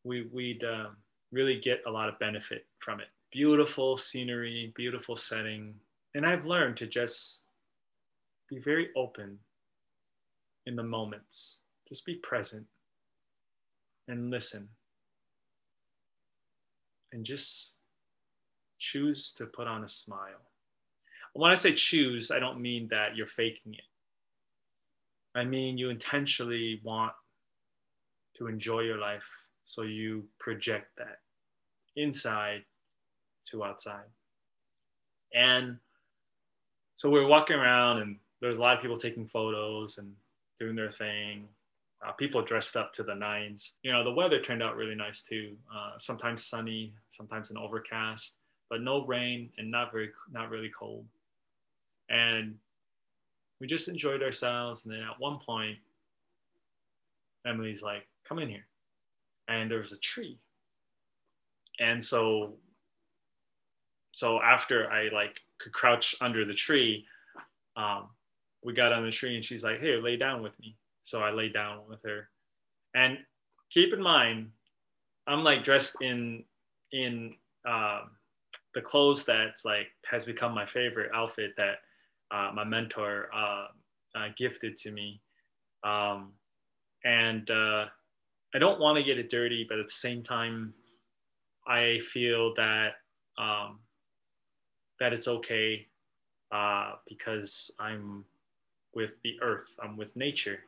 we 0.04 0.28
we'd 0.32 0.64
uh, 0.64 0.88
really 1.30 1.60
get 1.60 1.82
a 1.86 1.90
lot 1.90 2.08
of 2.08 2.18
benefit 2.18 2.66
from 2.78 3.00
it. 3.00 3.08
Beautiful 3.32 3.98
scenery, 3.98 4.72
beautiful 4.76 5.16
setting, 5.16 5.74
and 6.14 6.24
I've 6.24 6.46
learned 6.46 6.78
to 6.78 6.86
just 6.86 7.42
be 8.48 8.58
very 8.58 8.88
open 8.96 9.38
in 10.66 10.74
the 10.74 10.82
moments. 10.82 11.56
Just 11.88 12.04
be 12.06 12.16
present 12.16 12.66
and 14.08 14.30
listen, 14.30 14.68
and 17.12 17.24
just 17.24 17.72
choose 18.78 19.32
to 19.32 19.46
put 19.46 19.66
on 19.66 19.84
a 19.84 19.88
smile. 19.88 20.42
When 21.32 21.50
I 21.50 21.54
say 21.54 21.74
choose, 21.74 22.30
I 22.30 22.38
don't 22.38 22.60
mean 22.60 22.88
that 22.88 23.16
you're 23.16 23.26
faking 23.26 23.74
it. 23.74 23.84
I 25.34 25.44
mean 25.44 25.76
you 25.76 25.90
intentionally 25.90 26.80
want 26.82 27.12
to 28.36 28.46
enjoy 28.46 28.80
your 28.80 28.98
life, 28.98 29.24
so 29.66 29.82
you 29.82 30.24
project 30.38 30.96
that 30.96 31.18
inside 31.96 32.62
to 33.50 33.64
outside. 33.64 34.04
And 35.34 35.78
so 36.96 37.10
we 37.10 37.18
are 37.18 37.26
walking 37.26 37.56
around, 37.56 37.98
and 38.00 38.16
there's 38.40 38.56
a 38.56 38.60
lot 38.60 38.76
of 38.76 38.82
people 38.82 38.96
taking 38.96 39.28
photos 39.28 39.98
and 39.98 40.12
doing 40.58 40.76
their 40.76 40.92
thing. 40.92 41.48
Uh, 42.04 42.12
people 42.12 42.42
dressed 42.42 42.76
up 42.76 42.92
to 42.94 43.02
the 43.02 43.14
nines. 43.14 43.72
You 43.82 43.92
know, 43.92 44.04
the 44.04 44.12
weather 44.12 44.40
turned 44.40 44.62
out 44.62 44.76
really 44.76 44.94
nice 44.94 45.22
too. 45.28 45.56
Uh, 45.74 45.92
sometimes 45.98 46.44
sunny, 46.44 46.92
sometimes 47.10 47.50
an 47.50 47.56
overcast 47.56 48.32
but 48.68 48.80
no 48.80 49.04
rain 49.06 49.50
and 49.58 49.70
not 49.70 49.92
very 49.92 50.10
not 50.32 50.50
really 50.50 50.70
cold. 50.76 51.06
And 52.08 52.56
we 53.60 53.66
just 53.66 53.88
enjoyed 53.88 54.22
ourselves. 54.22 54.84
And 54.84 54.92
then 54.92 55.00
at 55.00 55.18
one 55.18 55.38
point, 55.44 55.78
Emily's 57.46 57.82
like, 57.82 58.06
"Come 58.24 58.38
in 58.38 58.48
here," 58.48 58.66
and 59.48 59.70
there 59.70 59.80
was 59.80 59.92
a 59.92 59.98
tree. 59.98 60.38
And 61.78 62.04
so, 62.04 62.58
so 64.12 64.40
after 64.40 64.90
I 64.90 65.08
like 65.08 65.40
could 65.58 65.72
crouch 65.72 66.14
under 66.20 66.44
the 66.44 66.54
tree, 66.54 67.06
um, 67.76 68.10
we 68.62 68.72
got 68.72 68.92
on 68.92 69.04
the 69.04 69.12
tree, 69.12 69.36
and 69.36 69.44
she's 69.44 69.62
like, 69.62 69.80
"Hey, 69.80 69.96
lay 69.96 70.16
down 70.16 70.42
with 70.42 70.58
me." 70.58 70.76
So 71.06 71.22
I 71.22 71.30
lay 71.30 71.48
down 71.48 71.82
with 71.88 72.00
her, 72.04 72.28
and 72.94 73.16
keep 73.70 73.94
in 73.94 74.02
mind, 74.02 74.50
I'm 75.28 75.44
like 75.44 75.64
dressed 75.64 75.96
in 76.00 76.44
in 76.92 77.34
um, 77.66 78.10
the 78.74 78.82
clothes 78.82 79.24
that's 79.24 79.64
like 79.64 79.86
has 80.04 80.24
become 80.24 80.52
my 80.52 80.66
favorite 80.66 81.10
outfit 81.14 81.52
that 81.56 81.76
uh, 82.30 82.50
my 82.52 82.64
mentor 82.64 83.28
uh, 83.34 83.66
uh, 84.16 84.28
gifted 84.36 84.76
to 84.78 84.90
me. 84.90 85.20
Um, 85.84 86.32
and 87.04 87.48
uh, 87.50 87.86
I 88.54 88.58
don't 88.58 88.80
want 88.80 88.98
to 88.98 89.04
get 89.04 89.18
it 89.18 89.30
dirty, 89.30 89.64
but 89.68 89.78
at 89.78 89.86
the 89.86 89.94
same 89.94 90.24
time, 90.24 90.74
I 91.68 92.00
feel 92.12 92.52
that 92.56 92.94
um, 93.38 93.78
that 94.98 95.12
it's 95.12 95.28
okay 95.28 95.86
uh, 96.50 96.94
because 97.08 97.70
I'm 97.78 98.24
with 98.94 99.10
the 99.22 99.36
earth, 99.42 99.68
I'm 99.82 99.96
with 99.96 100.14
nature, 100.16 100.60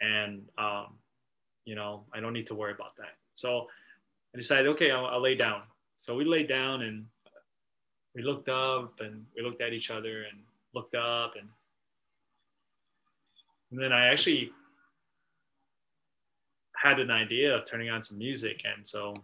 and 0.00 0.42
um, 0.58 0.94
you 1.64 1.74
know 1.74 2.04
I 2.14 2.20
don't 2.20 2.32
need 2.32 2.46
to 2.48 2.54
worry 2.54 2.72
about 2.72 2.96
that. 2.98 3.16
So 3.34 3.66
I 4.34 4.38
decided, 4.38 4.66
okay, 4.68 4.90
I'll, 4.90 5.06
I'll 5.06 5.22
lay 5.22 5.34
down. 5.34 5.62
So 5.96 6.14
we 6.14 6.24
lay 6.24 6.44
down 6.44 6.82
and 6.82 7.04
we 8.14 8.22
looked 8.22 8.48
up 8.48 8.94
and 9.00 9.24
we 9.36 9.42
looked 9.42 9.60
at 9.60 9.72
each 9.72 9.90
other 9.90 10.24
and 10.30 10.40
looked 10.74 10.94
up 10.94 11.34
and 11.38 11.48
and 13.70 13.80
then 13.80 13.92
I 13.92 14.06
actually 14.08 14.50
had 16.74 17.00
an 17.00 17.10
idea 17.10 17.54
of 17.54 17.66
turning 17.66 17.90
on 17.90 18.02
some 18.02 18.18
music 18.18 18.62
and 18.64 18.86
so 18.86 19.14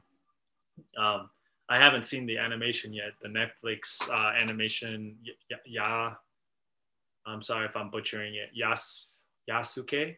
um, 0.99 1.31
I 1.69 1.79
haven't 1.79 2.07
seen 2.07 2.27
the 2.27 2.39
animation 2.39 2.93
yet 2.93 3.13
the 3.23 3.29
Netflix 3.29 4.09
uh, 4.09 4.37
animation 4.37 5.17
yeah 5.51 5.57
ya 5.65 6.15
I'm 7.27 7.43
sorry 7.43 7.67
if 7.67 7.77
I'm 7.77 7.91
butchering 7.91 8.35
it 8.35 8.51
Yas 8.53 9.17
Yasuke 9.49 10.17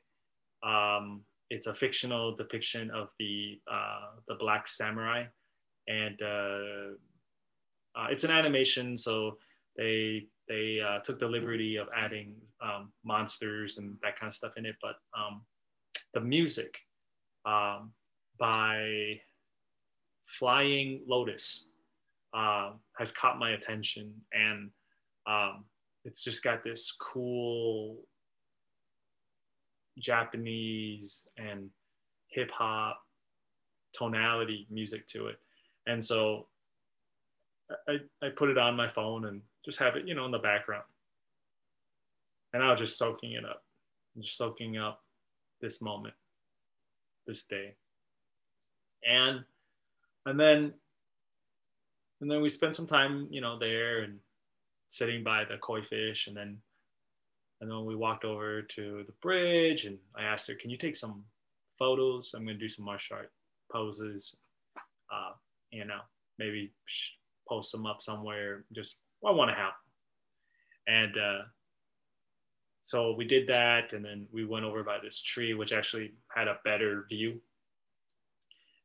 um, 0.66 1.22
it's 1.50 1.66
a 1.66 1.74
fictional 1.74 2.34
depiction 2.34 2.90
of 2.90 3.08
the 3.18 3.60
uh, 3.70 4.10
the 4.28 4.34
black 4.34 4.66
samurai 4.66 5.24
and 5.88 6.20
uh, 6.22 6.94
uh, 7.94 8.06
it's 8.10 8.24
an 8.24 8.30
animation, 8.30 8.96
so 8.98 9.38
they 9.76 10.26
they 10.48 10.80
uh, 10.80 11.00
took 11.00 11.18
the 11.18 11.26
liberty 11.26 11.76
of 11.76 11.88
adding 11.96 12.34
um, 12.62 12.92
monsters 13.04 13.78
and 13.78 13.96
that 14.02 14.18
kind 14.18 14.28
of 14.28 14.34
stuff 14.34 14.52
in 14.56 14.66
it. 14.66 14.76
But 14.82 14.96
um, 15.18 15.42
the 16.14 16.20
music 16.20 16.74
um, 17.44 17.92
by 18.38 19.20
Flying 20.38 21.02
Lotus 21.06 21.66
uh, 22.34 22.72
has 22.98 23.10
caught 23.12 23.38
my 23.38 23.52
attention, 23.52 24.12
and 24.32 24.70
um, 25.26 25.64
it's 26.04 26.22
just 26.22 26.42
got 26.42 26.64
this 26.64 26.94
cool 27.12 27.98
Japanese 29.98 31.26
and 31.36 31.70
hip 32.28 32.50
hop 32.50 33.00
tonality 33.92 34.66
music 34.70 35.06
to 35.08 35.28
it. 35.28 35.36
And 35.86 36.04
so 36.04 36.48
I, 37.88 37.98
I 38.22 38.28
put 38.36 38.50
it 38.50 38.58
on 38.58 38.76
my 38.76 38.90
phone 38.90 39.26
and 39.26 39.40
just 39.64 39.78
have 39.78 39.96
it, 39.96 40.06
you 40.06 40.14
know, 40.14 40.26
in 40.26 40.30
the 40.32 40.38
background. 40.38 40.84
And 42.52 42.62
I 42.62 42.70
was 42.70 42.80
just 42.80 42.98
soaking 42.98 43.32
it 43.32 43.44
up, 43.44 43.62
just 44.18 44.36
soaking 44.36 44.76
up 44.76 45.00
this 45.60 45.82
moment, 45.82 46.14
this 47.26 47.42
day. 47.44 47.74
And 49.08 49.44
and 50.24 50.38
then 50.38 50.72
and 52.20 52.30
then 52.30 52.40
we 52.40 52.48
spent 52.48 52.74
some 52.74 52.86
time, 52.86 53.28
you 53.30 53.40
know, 53.40 53.58
there 53.58 54.00
and 54.02 54.18
sitting 54.88 55.22
by 55.22 55.44
the 55.44 55.58
koi 55.58 55.82
fish 55.82 56.28
and 56.28 56.36
then 56.36 56.58
and 57.60 57.70
then 57.70 57.84
we 57.84 57.96
walked 57.96 58.24
over 58.24 58.62
to 58.62 59.04
the 59.06 59.12
bridge 59.22 59.84
and 59.84 59.98
I 60.16 60.24
asked 60.24 60.46
her, 60.48 60.54
can 60.54 60.70
you 60.70 60.76
take 60.76 60.96
some 60.96 61.24
photos? 61.78 62.32
I'm 62.34 62.44
going 62.44 62.58
to 62.58 62.64
do 62.64 62.68
some 62.68 62.84
martial 62.84 63.16
art 63.16 63.32
poses. 63.72 64.36
Uh, 65.12 65.32
you 65.70 65.84
know, 65.84 66.00
maybe 66.38 66.72
post 67.48 67.72
them 67.72 67.86
up 67.86 68.02
somewhere. 68.02 68.64
Just 68.72 68.96
I 69.26 69.30
want 69.30 69.50
to 69.50 69.54
have. 69.56 69.72
And 70.86 71.16
uh, 71.16 71.42
so 72.82 73.14
we 73.16 73.24
did 73.24 73.48
that, 73.48 73.92
and 73.92 74.04
then 74.04 74.26
we 74.32 74.44
went 74.44 74.64
over 74.64 74.84
by 74.84 74.98
this 75.02 75.20
tree, 75.20 75.54
which 75.54 75.72
actually 75.72 76.12
had 76.28 76.46
a 76.48 76.58
better 76.64 77.06
view. 77.08 77.40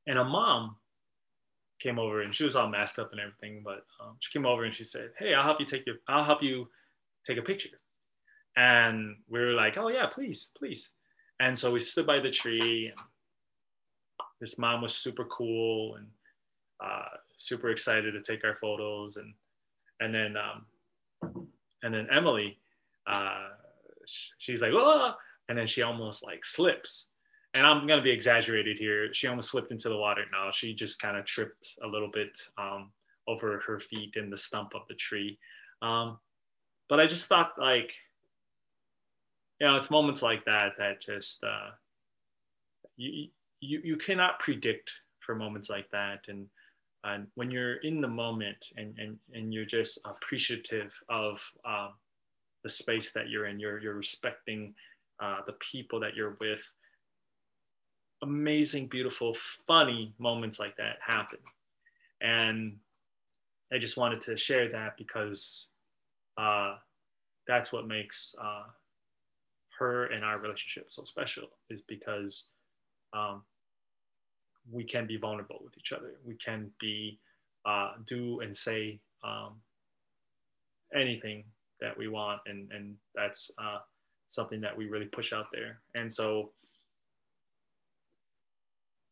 And 0.08 0.18
a 0.18 0.24
mom 0.24 0.78
came 1.80 2.00
over, 2.00 2.22
and 2.22 2.36
she 2.36 2.44
was 2.44 2.56
all 2.56 2.68
masked 2.70 2.98
up 2.98 3.12
and 3.12 3.20
everything, 3.20 3.62
but 3.63 3.86
um, 4.00 4.18
she 4.20 4.32
came 4.32 4.46
over 4.46 4.63
and 4.63 4.74
she 4.74 4.84
said, 4.84 5.12
"Hey, 5.18 5.36
I'll 5.36 5.44
help 5.44 5.60
you 5.60 5.66
take 5.66 5.86
your, 5.86 5.98
I'll 6.08 6.24
help 6.24 6.42
you 6.42 6.68
take 7.25 7.38
a 7.38 7.44
picture." 7.44 7.70
And 8.58 9.17
we 9.29 9.39
were 9.39 9.53
like, 9.53 9.77
"Oh 9.77 9.88
yeah, 9.88 10.08
please, 10.08 10.50
please." 10.58 10.89
And 11.39 11.58
so 11.58 11.72
we 11.72 11.79
stood 11.79 12.05
by 12.05 12.20
the 12.20 12.29
tree, 12.29 12.88
and 12.88 13.00
this 14.39 14.58
mom 14.58 14.81
was 14.81 14.96
super 14.96 15.25
cool, 15.25 15.96
and 15.96 16.08
uh, 16.84 17.17
super 17.38 17.70
excited 17.70 18.13
to 18.13 18.22
take 18.22 18.43
our 18.43 18.55
photos 18.55 19.17
and 19.17 19.34
and 20.00 20.13
then 20.13 20.36
um, 20.36 21.48
and 21.84 21.93
then 21.93 22.08
Emily 22.12 22.58
uh, 23.08 23.50
she's 24.39 24.62
like 24.62 24.72
oh 24.74 25.13
and 25.48 25.58
then 25.58 25.67
she 25.67 25.84
almost 25.84 26.24
like 26.24 26.43
slips 26.43 27.05
and 27.53 27.65
I'm 27.65 27.86
gonna 27.86 28.01
be 28.01 28.12
exaggerated 28.12 28.77
here. 28.77 29.13
She 29.13 29.27
almost 29.27 29.50
slipped 29.50 29.72
into 29.72 29.89
the 29.89 29.98
water. 29.98 30.24
No, 30.31 30.50
she 30.53 30.74
just 30.74 31.01
kind 31.01 31.17
of 31.17 31.25
tripped 31.25 31.77
a 31.84 31.88
little 31.88 32.10
bit 32.10 32.31
um, 32.58 32.91
over 33.27 33.62
her 33.67 33.79
feet 33.79 34.15
in 34.15 34.29
the 34.29 34.38
stump 34.38 34.72
of 34.74 34.84
the 34.88 34.96
tree. 34.96 35.38
Um, 35.81 36.17
but 36.88 37.00
I 37.00 37.08
just 37.08 37.27
thought 37.27 37.51
like, 37.58 37.93
you 39.62 39.68
know, 39.68 39.75
it's 39.75 39.91
moments 39.91 40.24
like 40.24 40.44
that 40.46 40.72
that 40.80 41.00
just 41.00 41.44
uh, 41.44 41.70
you 42.98 43.27
you 43.60 43.80
you 43.84 43.96
cannot 43.96 44.39
predict 44.39 44.91
for 45.20 45.36
moments 45.36 45.70
like 45.70 45.88
that, 45.91 46.25
and 46.30 46.48
and 47.03 47.27
when 47.36 47.51
you're 47.51 47.75
in 47.75 48.01
the 48.01 48.08
moment 48.08 48.65
and 48.75 48.98
and 48.98 49.20
and 49.34 49.53
you're 49.53 49.65
just 49.65 50.00
appreciative 50.03 50.91
of 51.10 51.39
um, 51.63 51.91
the 52.63 52.72
space 52.72 53.12
that 53.12 53.30
you're 53.30 53.46
in, 53.46 53.60
you're 53.60 53.80
you're 53.80 53.94
respecting 53.94 54.74
uh, 55.20 55.41
the 55.46 55.53
people 55.72 56.00
that 56.00 56.15
you're 56.15 56.38
with 56.39 56.60
amazing, 58.24 58.88
beautiful, 58.88 59.36
funny 59.68 60.13
moments 60.18 60.60
like 60.60 60.77
that 60.77 60.98
happen. 61.06 61.39
And 62.22 62.77
I 63.74 63.77
just 63.77 63.98
wanted 63.98 64.22
to 64.24 64.38
share 64.38 64.72
that 64.72 64.96
because 64.98 65.68
uh, 66.38 66.75
that's 67.48 67.72
what 67.72 67.88
makes 67.88 68.36
uh, 68.39 68.63
her 69.82 70.06
and 70.06 70.24
our 70.24 70.38
relationship 70.38 70.86
so 70.90 71.04
special 71.04 71.48
is 71.70 71.82
because 71.82 72.46
um, 73.14 73.42
we 74.72 74.84
can 74.84 75.08
be 75.08 75.18
vulnerable 75.18 75.60
with 75.64 75.74
each 75.78 75.92
other. 75.92 76.14
We 76.24 76.36
can 76.36 76.70
be 76.80 77.20
uh, 77.66 77.94
do 78.06 78.40
and 78.42 78.56
say 78.56 79.00
um, 79.24 79.56
anything 80.96 81.44
that 81.80 81.98
we 81.98 82.08
want, 82.08 82.42
and 82.46 82.72
and 82.72 82.96
that's 83.16 83.50
uh, 83.58 83.80
something 84.28 84.62
that 84.62 84.78
we 84.78 84.86
really 84.88 85.08
push 85.08 85.34
out 85.34 85.48
there. 85.52 85.80
And 85.96 86.12
so 86.12 86.52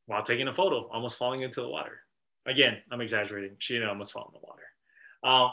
while 0.05 0.23
taking 0.23 0.47
a 0.47 0.53
photo, 0.53 0.87
almost 0.91 1.17
falling 1.17 1.41
into 1.41 1.61
the 1.61 1.67
water. 1.67 2.01
Again, 2.45 2.77
I'm 2.91 3.01
exaggerating. 3.01 3.55
She 3.59 3.73
didn't 3.73 3.89
almost 3.89 4.11
fall 4.11 4.31
in 4.33 4.39
the 4.39 4.47
water. 4.47 4.63
Uh, 5.23 5.49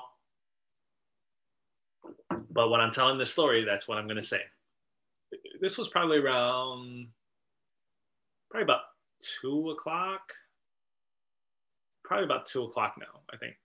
but 2.51 2.71
when 2.71 2.81
I'm 2.81 2.93
telling 2.93 3.19
this 3.19 3.31
story, 3.31 3.65
that's 3.65 3.87
what 3.87 3.99
I'm 3.99 4.07
going 4.07 4.17
to 4.17 4.23
say. 4.23 4.41
This 5.61 5.79
was 5.79 5.89
probably 5.89 6.19
around, 6.19 7.09
probably 8.51 8.65
about 8.65 8.83
two 9.41 9.71
o'clock. 9.71 10.23
Probably 12.05 12.25
about 12.25 12.47
two 12.47 12.63
o'clock 12.63 12.95
now, 12.99 13.21
I 13.33 13.37
think. 13.37 13.57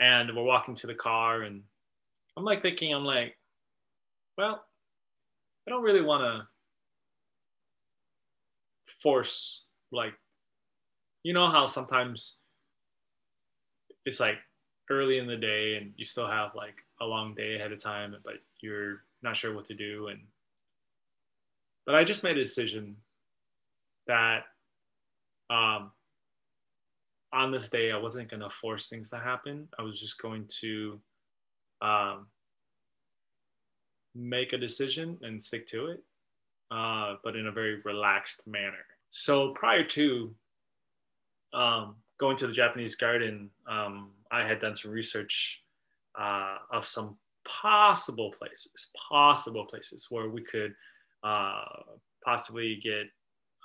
And 0.00 0.34
we're 0.34 0.42
walking 0.42 0.74
to 0.76 0.86
the 0.86 0.94
car, 0.94 1.42
and 1.42 1.62
I'm 2.36 2.44
like 2.44 2.62
thinking, 2.62 2.92
I'm 2.92 3.04
like, 3.04 3.36
well, 4.36 4.64
I 5.66 5.70
don't 5.70 5.82
really 5.82 6.02
want 6.02 6.22
to 6.22 6.46
force 9.02 9.62
like 9.92 10.14
you 11.22 11.32
know 11.32 11.50
how 11.50 11.66
sometimes 11.66 12.34
it's 14.04 14.20
like 14.20 14.36
early 14.90 15.18
in 15.18 15.26
the 15.26 15.36
day 15.36 15.76
and 15.76 15.92
you 15.96 16.04
still 16.04 16.28
have 16.28 16.50
like 16.54 16.76
a 17.00 17.04
long 17.04 17.34
day 17.34 17.56
ahead 17.56 17.72
of 17.72 17.82
time 17.82 18.14
but 18.24 18.34
you're 18.60 19.02
not 19.22 19.36
sure 19.36 19.54
what 19.54 19.66
to 19.66 19.74
do 19.74 20.08
and 20.08 20.20
but 21.86 21.94
i 21.94 22.04
just 22.04 22.22
made 22.22 22.36
a 22.36 22.42
decision 22.42 22.96
that 24.06 24.40
um 25.50 25.90
on 27.32 27.50
this 27.50 27.68
day 27.68 27.92
i 27.92 27.96
wasn't 27.96 28.30
going 28.30 28.40
to 28.40 28.50
force 28.60 28.88
things 28.88 29.10
to 29.10 29.18
happen. 29.18 29.68
I 29.78 29.82
was 29.82 30.00
just 30.00 30.20
going 30.20 30.46
to 30.60 31.00
um 31.80 32.26
make 34.14 34.52
a 34.52 34.58
decision 34.58 35.18
and 35.22 35.42
stick 35.42 35.68
to 35.68 35.86
it 35.86 36.02
uh 36.70 37.14
but 37.22 37.36
in 37.36 37.46
a 37.46 37.52
very 37.52 37.80
relaxed 37.84 38.40
manner. 38.46 38.84
So 39.10 39.52
prior 39.54 39.84
to 39.84 40.34
um, 41.52 41.96
going 42.18 42.36
to 42.38 42.46
the 42.46 42.52
Japanese 42.52 42.94
garden, 42.94 43.50
um, 43.68 44.10
I 44.30 44.46
had 44.46 44.60
done 44.60 44.76
some 44.76 44.90
research 44.90 45.62
uh, 46.18 46.58
of 46.70 46.86
some 46.86 47.16
possible 47.46 48.32
places, 48.38 48.88
possible 49.08 49.64
places 49.64 50.06
where 50.10 50.28
we 50.28 50.42
could 50.42 50.74
uh, 51.26 51.64
possibly 52.24 52.80
get 52.82 53.06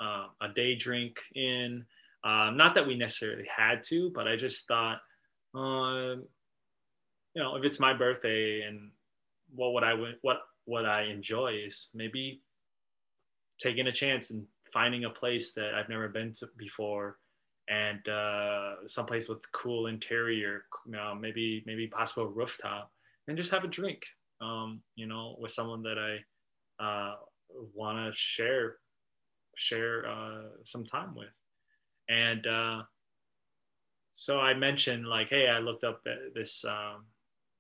uh, 0.04 0.28
a 0.42 0.50
day 0.54 0.76
drink 0.76 1.18
in. 1.36 1.86
Uh, 2.24 2.52
not 2.52 2.76
that 2.76 2.88
we 2.88 2.96
necessarily 2.96 3.46
had 3.56 3.84
to, 3.84 4.12
but 4.14 4.28
I 4.28 4.36
just 4.36 4.68
thought, 4.68 5.00
uh, 5.56 6.16
you 7.34 7.42
know, 7.42 7.56
if 7.56 7.64
it's 7.64 7.80
my 7.80 7.94
birthday 7.94 8.62
and 8.68 8.92
what 9.54 9.74
would 9.74 9.84
I 9.84 9.94
what 10.22 10.38
what 10.66 10.86
I 10.86 11.04
enjoy 11.04 11.62
is 11.66 11.90
maybe 11.94 12.42
taking 13.60 13.88
a 13.88 13.92
chance 13.92 14.32
and 14.32 14.46
finding 14.74 15.06
a 15.06 15.10
place 15.10 15.52
that 15.54 15.74
I've 15.76 15.90
never 15.90 16.08
been 16.08 16.34
to 16.40 16.48
before 16.58 17.18
and 17.70 18.08
uh, 18.08 18.88
someplace 18.88 19.28
with 19.28 19.40
cool 19.52 19.88
interior, 19.88 20.66
you 20.86 20.94
know, 20.94 21.16
maybe 21.20 21.64
maybe 21.66 21.88
possible 21.88 22.28
rooftop, 22.28 22.92
and 23.28 23.38
just 23.38 23.52
have 23.52 23.64
a 23.64 23.68
drink, 23.68 24.02
um, 24.42 24.82
you 24.96 25.08
know, 25.08 25.36
with 25.40 25.52
someone 25.52 25.84
that 25.84 25.98
I 25.98 26.84
uh, 26.84 27.16
want 27.74 27.98
to 27.98 28.18
share 28.18 28.78
share 29.58 30.08
uh, 30.08 30.42
some 30.66 30.86
time 30.86 31.16
with, 31.16 31.30
and 32.10 32.46
uh, 32.48 32.82
so 34.14 34.40
I 34.40 34.54
mentioned 34.54 35.08
like, 35.08 35.30
hey, 35.30 35.48
I 35.48 35.60
looked 35.60 35.84
up 35.84 36.04
this 36.36 36.64
um, 36.68 37.06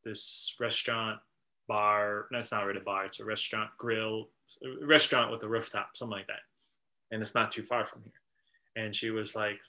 this 0.04 0.56
restaurant 0.60 1.20
bar. 1.68 2.28
No, 2.32 2.40
it's 2.40 2.52
not 2.52 2.66
really 2.66 2.80
a 2.80 2.84
bar. 2.84 3.06
It's 3.06 3.20
a 3.20 3.26
restaurant 3.26 3.70
grill, 3.78 4.30
restaurant 4.82 5.32
with 5.32 5.44
a 5.44 5.48
rooftop, 5.48 5.92
something 5.96 6.18
like 6.18 6.28
that, 6.28 6.42
and 7.12 7.22
it's 7.22 7.36
not 7.36 7.52
too 7.52 7.64
far 7.64 7.86
from 7.86 8.02
here. 8.04 8.84
And 8.84 8.96
she 8.96 9.10
was 9.10 9.36
like, 9.36 9.60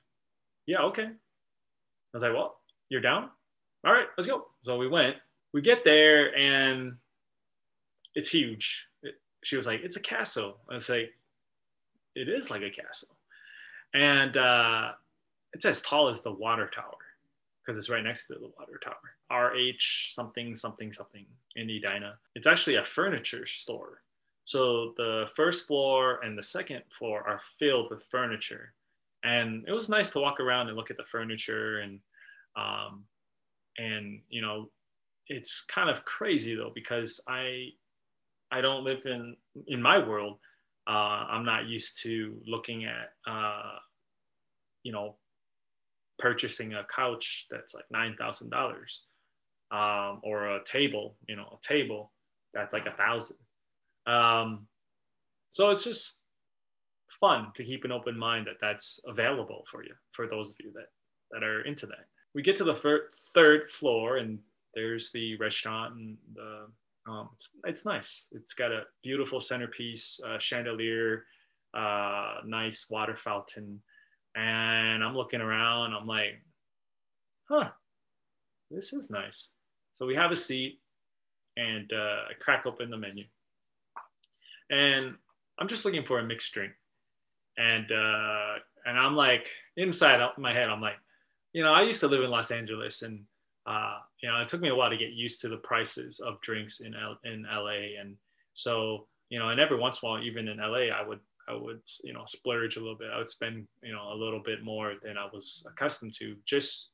yeah, 0.67 0.81
okay. 0.83 1.05
I 1.05 1.11
was 2.13 2.23
like, 2.23 2.33
well, 2.33 2.57
you're 2.89 3.01
down? 3.01 3.31
All 3.85 3.93
right, 3.93 4.07
let's 4.17 4.29
go. 4.29 4.47
So 4.63 4.77
we 4.77 4.89
went. 4.89 5.17
We 5.53 5.61
get 5.61 5.85
there 5.85 6.37
and 6.37 6.95
it's 8.15 8.29
huge. 8.29 8.85
It, 9.03 9.15
she 9.43 9.57
was 9.57 9.67
like, 9.67 9.81
it's 9.83 9.97
a 9.97 10.01
castle. 10.01 10.59
I 10.71 10.75
was 10.75 10.89
like, 10.89 11.11
it 12.15 12.29
is 12.29 12.51
like 12.51 12.63
a 12.63 12.71
castle. 12.71 13.17
And 13.95 14.37
uh, 14.37 14.93
it's 15.53 15.65
as 15.65 15.81
tall 15.81 16.09
as 16.09 16.21
the 16.23 16.33
water 16.33 16.71
tower 16.75 16.97
because 17.65 17.79
it's 17.79 17.91
right 17.91 18.03
next 18.03 18.27
to 18.27 18.35
the 18.35 18.51
water 18.59 18.81
tower. 18.83 18.97
RH 19.31 20.13
something, 20.13 20.57
something, 20.57 20.93
something 20.93 21.25
in 21.57 21.71
Edina. 21.71 22.15
It's 22.35 22.47
actually 22.47 22.77
a 22.77 22.85
furniture 22.85 23.47
store. 23.47 24.03
So 24.45 24.95
the 24.97 25.27
first 25.37 25.67
floor 25.67 26.21
and 26.23 26.37
the 26.37 26.43
second 26.43 26.83
floor 26.99 27.23
are 27.27 27.41
filled 27.59 27.91
with 27.91 28.05
furniture 28.11 28.75
and 29.25 29.65
it 29.67 29.73
was 29.73 29.89
nice 29.89 30.11
to 30.11 30.21
walk 30.21 30.41
around 30.41 30.69
and 30.69 30.77
look 30.77 30.91
at 30.91 30.97
the 30.97 31.05
furniture 31.05 31.81
and 31.81 32.01
um, 32.57 33.05
and 33.79 34.21
you 34.29 34.43
know 34.43 34.69
it's 35.29 35.65
kind 35.69 35.89
of 35.89 36.05
crazy 36.05 36.55
though 36.55 36.73
because 36.75 37.21
i 37.29 37.69
i 38.53 38.61
don't 38.61 38.85
live 38.85 39.01
in 39.05 39.37
in 39.67 39.83
my 39.83 39.99
world 39.99 40.39
uh, 40.87 41.27
i'm 41.31 41.45
not 41.45 41.67
used 41.67 42.01
to 42.03 42.37
looking 42.47 42.85
at 42.85 43.13
uh, 43.27 43.77
you 44.83 44.93
know 44.93 45.17
purchasing 46.19 46.75
a 46.75 46.87
couch 46.95 47.47
that's 47.51 47.75
like 47.75 47.85
nine 47.91 48.15
thousand 48.19 48.51
dollars 48.51 49.03
um, 49.73 50.21
or 50.23 50.57
a 50.57 50.65
table 50.65 51.17
you 51.29 51.37
know 51.37 51.59
a 51.61 51.67
table 51.67 52.13
that's 52.55 52.73
like 52.73 52.87
a 52.87 52.97
thousand. 52.97 53.37
Um, 54.07 54.67
so 55.51 55.71
it's 55.71 55.85
just 55.85 56.17
fun 57.21 57.49
to 57.55 57.65
keep 57.65 57.85
an 57.85 57.93
open 57.93 58.19
mind 58.19 58.47
that 58.47 58.57
that's 58.61 59.01
available 59.07 59.65
for 59.71 59.85
you 59.85 59.95
for 60.13 60.27
those 60.27 60.51
of 60.51 60.57
you 60.61 60.73
that 60.75 60.89
that 61.31 61.43
are 61.43 61.63
into 61.63 61.87
that. 61.87 62.07
We 62.35 62.43
get 62.43 62.57
to 62.57 62.65
the 62.65 62.75
fir- 62.75 63.09
third 63.35 63.71
floor 63.71 64.19
and 64.19 64.39
there's 64.75 65.11
the 65.13 65.37
restaurant 65.37 65.95
and 65.95 66.17
the 66.35 66.67
um, 67.07 67.31
it's, 67.35 67.51
it's, 67.65 67.85
nice. 67.85 68.27
It's 68.33 68.53
got 68.53 68.71
a 68.71 68.83
beautiful 69.03 69.41
centerpiece 69.41 70.21
uh, 70.27 70.39
chandelier 70.39 71.25
uh, 71.75 72.37
nice 72.47 72.87
water 72.91 73.17
fountain. 73.17 73.81
And 74.35 75.05
i'm 75.05 75.15
looking 75.15 75.43
around 75.43 75.93
i'm 75.93 76.07
like 76.07 76.41
huh 77.49 77.69
this 78.71 78.93
is 78.95 79.11
nice. 79.11 79.49
So 79.93 80.07
we 80.07 80.15
have 80.15 80.33
a 80.33 80.37
seat 80.37 80.81
and 81.57 81.91
uh, 81.93 82.31
i 82.31 82.35
crack 82.41 82.65
open 82.65 82.89
the 82.89 82.97
menu. 82.97 83.25
And 84.71 85.17
i'm 85.59 85.69
just 85.69 85.85
looking 85.85 86.05
for 86.05 86.19
a 86.19 86.25
mixed 86.25 86.53
drink. 86.53 86.73
And 87.59 87.91
uh, 87.93 88.55
and 88.87 88.99
I'm 88.99 89.15
like 89.15 89.47
inside 89.77 90.21
my 90.39 90.53
head, 90.53 90.69
I'm 90.69 90.81
like, 90.81 90.97
you 91.53 91.63
know, 91.63 91.73
I 91.73 91.83
used 91.83 92.01
to 92.01 92.09
live 92.09 92.23
in 92.23 92.31
Los 92.31 92.51
Angeles, 92.51 93.03
and 93.03 93.25
uh, 93.67 93.99
you 94.23 94.29
know, 94.29 94.41
it 94.41 94.49
took 94.49 94.61
me 94.61 94.71
a 94.71 94.75
while 94.75 94.91
to 94.91 94.97
get 94.97 95.13
used 95.13 95.41
to 95.43 95.49
the 95.49 95.59
prices 95.59 96.21
of 96.21 96.41
drinks 96.41 96.81
in 96.81 96.95
L- 96.95 97.19
in 97.25 97.45
LA, 97.45 98.01
and 98.01 98.17
so 98.55 99.07
you 99.29 99.39
know, 99.39 99.51
and 99.51 99.61
every 99.61 99.79
once 99.79 100.01
in 100.03 100.09
a 100.09 100.13
while, 100.13 100.23
even 100.23 100.49
in 100.49 100.59
LA, 100.59 100.95
I 100.95 101.07
would 101.07 101.21
I 101.49 101.55
would 101.55 101.81
you 102.03 102.13
know 102.13 102.25
splurge 102.27 102.77
a 102.77 102.81
little 102.81 102.97
bit. 102.97 103.11
I 103.15 103.19
would 103.19 103.31
spend 103.31 103.67
you 103.83 103.93
know 103.93 104.13
a 104.13 104.17
little 104.17 104.43
bit 104.45 104.65
more 104.65 104.95
than 105.03 105.17
I 105.17 105.29
was 105.33 105.65
accustomed 105.69 106.15
to, 106.19 106.37
just 106.45 106.89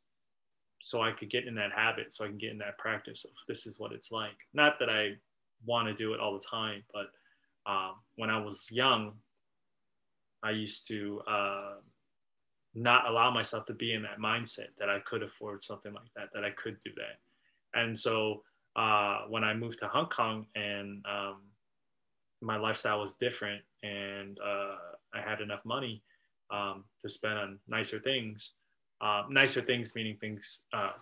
so 0.82 1.02
I 1.02 1.12
could 1.12 1.30
get 1.30 1.46
in 1.46 1.54
that 1.56 1.72
habit, 1.72 2.14
so 2.14 2.24
I 2.24 2.28
can 2.28 2.38
get 2.38 2.50
in 2.50 2.58
that 2.58 2.78
practice 2.78 3.24
of 3.24 3.30
this 3.48 3.66
is 3.66 3.78
what 3.78 3.92
it's 3.92 4.10
like. 4.10 4.36
Not 4.52 4.78
that 4.78 4.90
I 4.90 5.12
want 5.66 5.88
to 5.88 5.94
do 5.94 6.14
it 6.14 6.20
all 6.20 6.34
the 6.34 6.44
time, 6.48 6.82
but 6.92 7.06
um, 7.70 7.94
when 8.16 8.30
I 8.30 8.38
was 8.38 8.66
young, 8.70 9.14
I 10.42 10.50
used 10.50 10.86
to 10.88 11.20
uh, 11.28 11.74
not 12.78 13.08
allow 13.08 13.30
myself 13.30 13.66
to 13.66 13.74
be 13.74 13.92
in 13.92 14.02
that 14.02 14.18
mindset 14.18 14.68
that 14.78 14.88
I 14.88 15.00
could 15.00 15.22
afford 15.22 15.64
something 15.64 15.92
like 15.92 16.10
that, 16.16 16.28
that 16.32 16.44
I 16.44 16.50
could 16.50 16.78
do 16.80 16.90
that. 16.96 17.78
And 17.78 17.98
so 17.98 18.42
uh, 18.76 19.22
when 19.28 19.42
I 19.42 19.54
moved 19.54 19.80
to 19.80 19.88
Hong 19.88 20.08
Kong 20.08 20.46
and 20.54 21.04
um, 21.06 21.42
my 22.40 22.56
lifestyle 22.56 23.00
was 23.00 23.12
different 23.20 23.62
and 23.82 24.38
uh, 24.38 24.76
I 25.12 25.20
had 25.20 25.40
enough 25.40 25.64
money 25.64 26.02
um, 26.50 26.84
to 27.02 27.08
spend 27.08 27.38
on 27.38 27.58
nicer 27.66 27.98
things, 27.98 28.50
uh, 29.00 29.24
nicer 29.28 29.60
things 29.60 29.94
meaning 29.94 30.16
things. 30.20 30.60
Uh, 30.72 30.92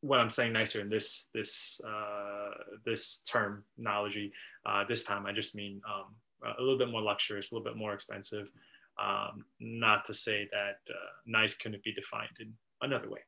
what 0.00 0.20
I'm 0.20 0.30
saying 0.30 0.52
nicer 0.52 0.80
in 0.80 0.90
this 0.90 1.24
this 1.32 1.80
uh, 1.86 2.50
this 2.84 3.20
terminology, 3.26 4.32
uh, 4.66 4.84
this 4.88 5.02
time 5.02 5.26
I 5.26 5.32
just 5.32 5.54
mean 5.54 5.80
um, 5.88 6.14
a 6.58 6.60
little 6.60 6.78
bit 6.78 6.90
more 6.90 7.02
luxurious, 7.02 7.50
a 7.50 7.54
little 7.54 7.64
bit 7.64 7.78
more 7.78 7.94
expensive. 7.94 8.48
Um, 8.98 9.44
not 9.60 10.06
to 10.06 10.14
say 10.14 10.48
that 10.52 10.78
uh, 10.88 11.12
nice 11.26 11.54
couldn't 11.54 11.82
be 11.84 11.92
defined 11.92 12.30
in 12.40 12.52
another 12.80 13.10
way. 13.10 13.20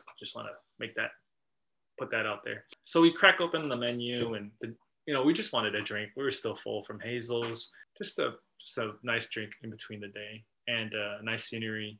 I 0.00 0.12
just 0.18 0.34
want 0.34 0.48
to 0.48 0.54
make 0.78 0.94
that, 0.96 1.10
put 1.98 2.10
that 2.10 2.24
out 2.24 2.40
there. 2.44 2.64
So 2.84 3.00
we 3.00 3.12
crack 3.12 3.40
open 3.40 3.68
the 3.68 3.76
menu 3.76 4.34
and, 4.34 4.50
the, 4.60 4.74
you 5.06 5.12
know, 5.12 5.22
we 5.22 5.34
just 5.34 5.52
wanted 5.52 5.74
a 5.74 5.82
drink. 5.82 6.12
We 6.16 6.22
were 6.22 6.30
still 6.30 6.56
full 6.56 6.84
from 6.84 7.00
Hazel's, 7.00 7.70
just 7.98 8.18
a, 8.18 8.32
just 8.58 8.78
a 8.78 8.92
nice 9.02 9.26
drink 9.26 9.52
in 9.62 9.70
between 9.70 10.00
the 10.00 10.08
day 10.08 10.44
and 10.68 10.92
uh, 10.94 11.22
nice 11.22 11.44
scenery. 11.44 11.98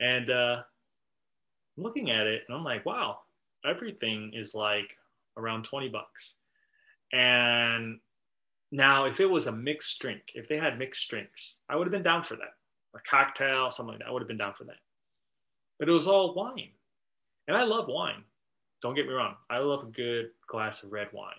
And 0.00 0.28
uh, 0.28 0.62
looking 1.76 2.10
at 2.10 2.26
it 2.26 2.42
and 2.46 2.56
I'm 2.56 2.64
like, 2.64 2.84
wow, 2.84 3.20
everything 3.64 4.32
is 4.34 4.54
like 4.54 4.90
around 5.36 5.64
20 5.64 5.88
bucks. 5.88 6.34
And 7.12 8.00
now, 8.74 9.04
if 9.04 9.20
it 9.20 9.26
was 9.26 9.46
a 9.46 9.52
mixed 9.52 9.98
drink, 10.00 10.22
if 10.34 10.48
they 10.48 10.56
had 10.56 10.78
mixed 10.78 11.08
drinks, 11.10 11.56
I 11.68 11.76
would 11.76 11.86
have 11.86 11.92
been 11.92 12.02
down 12.02 12.24
for 12.24 12.36
that. 12.36 12.54
A 12.96 13.00
cocktail, 13.08 13.70
something 13.70 13.92
like 13.92 13.98
that. 13.98 14.08
I 14.08 14.10
would 14.10 14.22
have 14.22 14.28
been 14.28 14.38
down 14.38 14.54
for 14.56 14.64
that. 14.64 14.80
But 15.78 15.90
it 15.90 15.92
was 15.92 16.06
all 16.06 16.34
wine. 16.34 16.70
And 17.48 17.56
I 17.56 17.64
love 17.64 17.86
wine. 17.86 18.24
Don't 18.80 18.94
get 18.94 19.06
me 19.06 19.12
wrong. 19.12 19.34
I 19.50 19.58
love 19.58 19.82
a 19.82 19.90
good 19.90 20.30
glass 20.48 20.82
of 20.82 20.90
red 20.90 21.08
wine. 21.12 21.34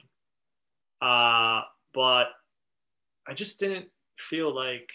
Uh, 1.01 1.63
but 1.93 2.25
I 3.27 3.33
just 3.33 3.59
didn't 3.59 3.87
feel 4.29 4.53
like 4.53 4.89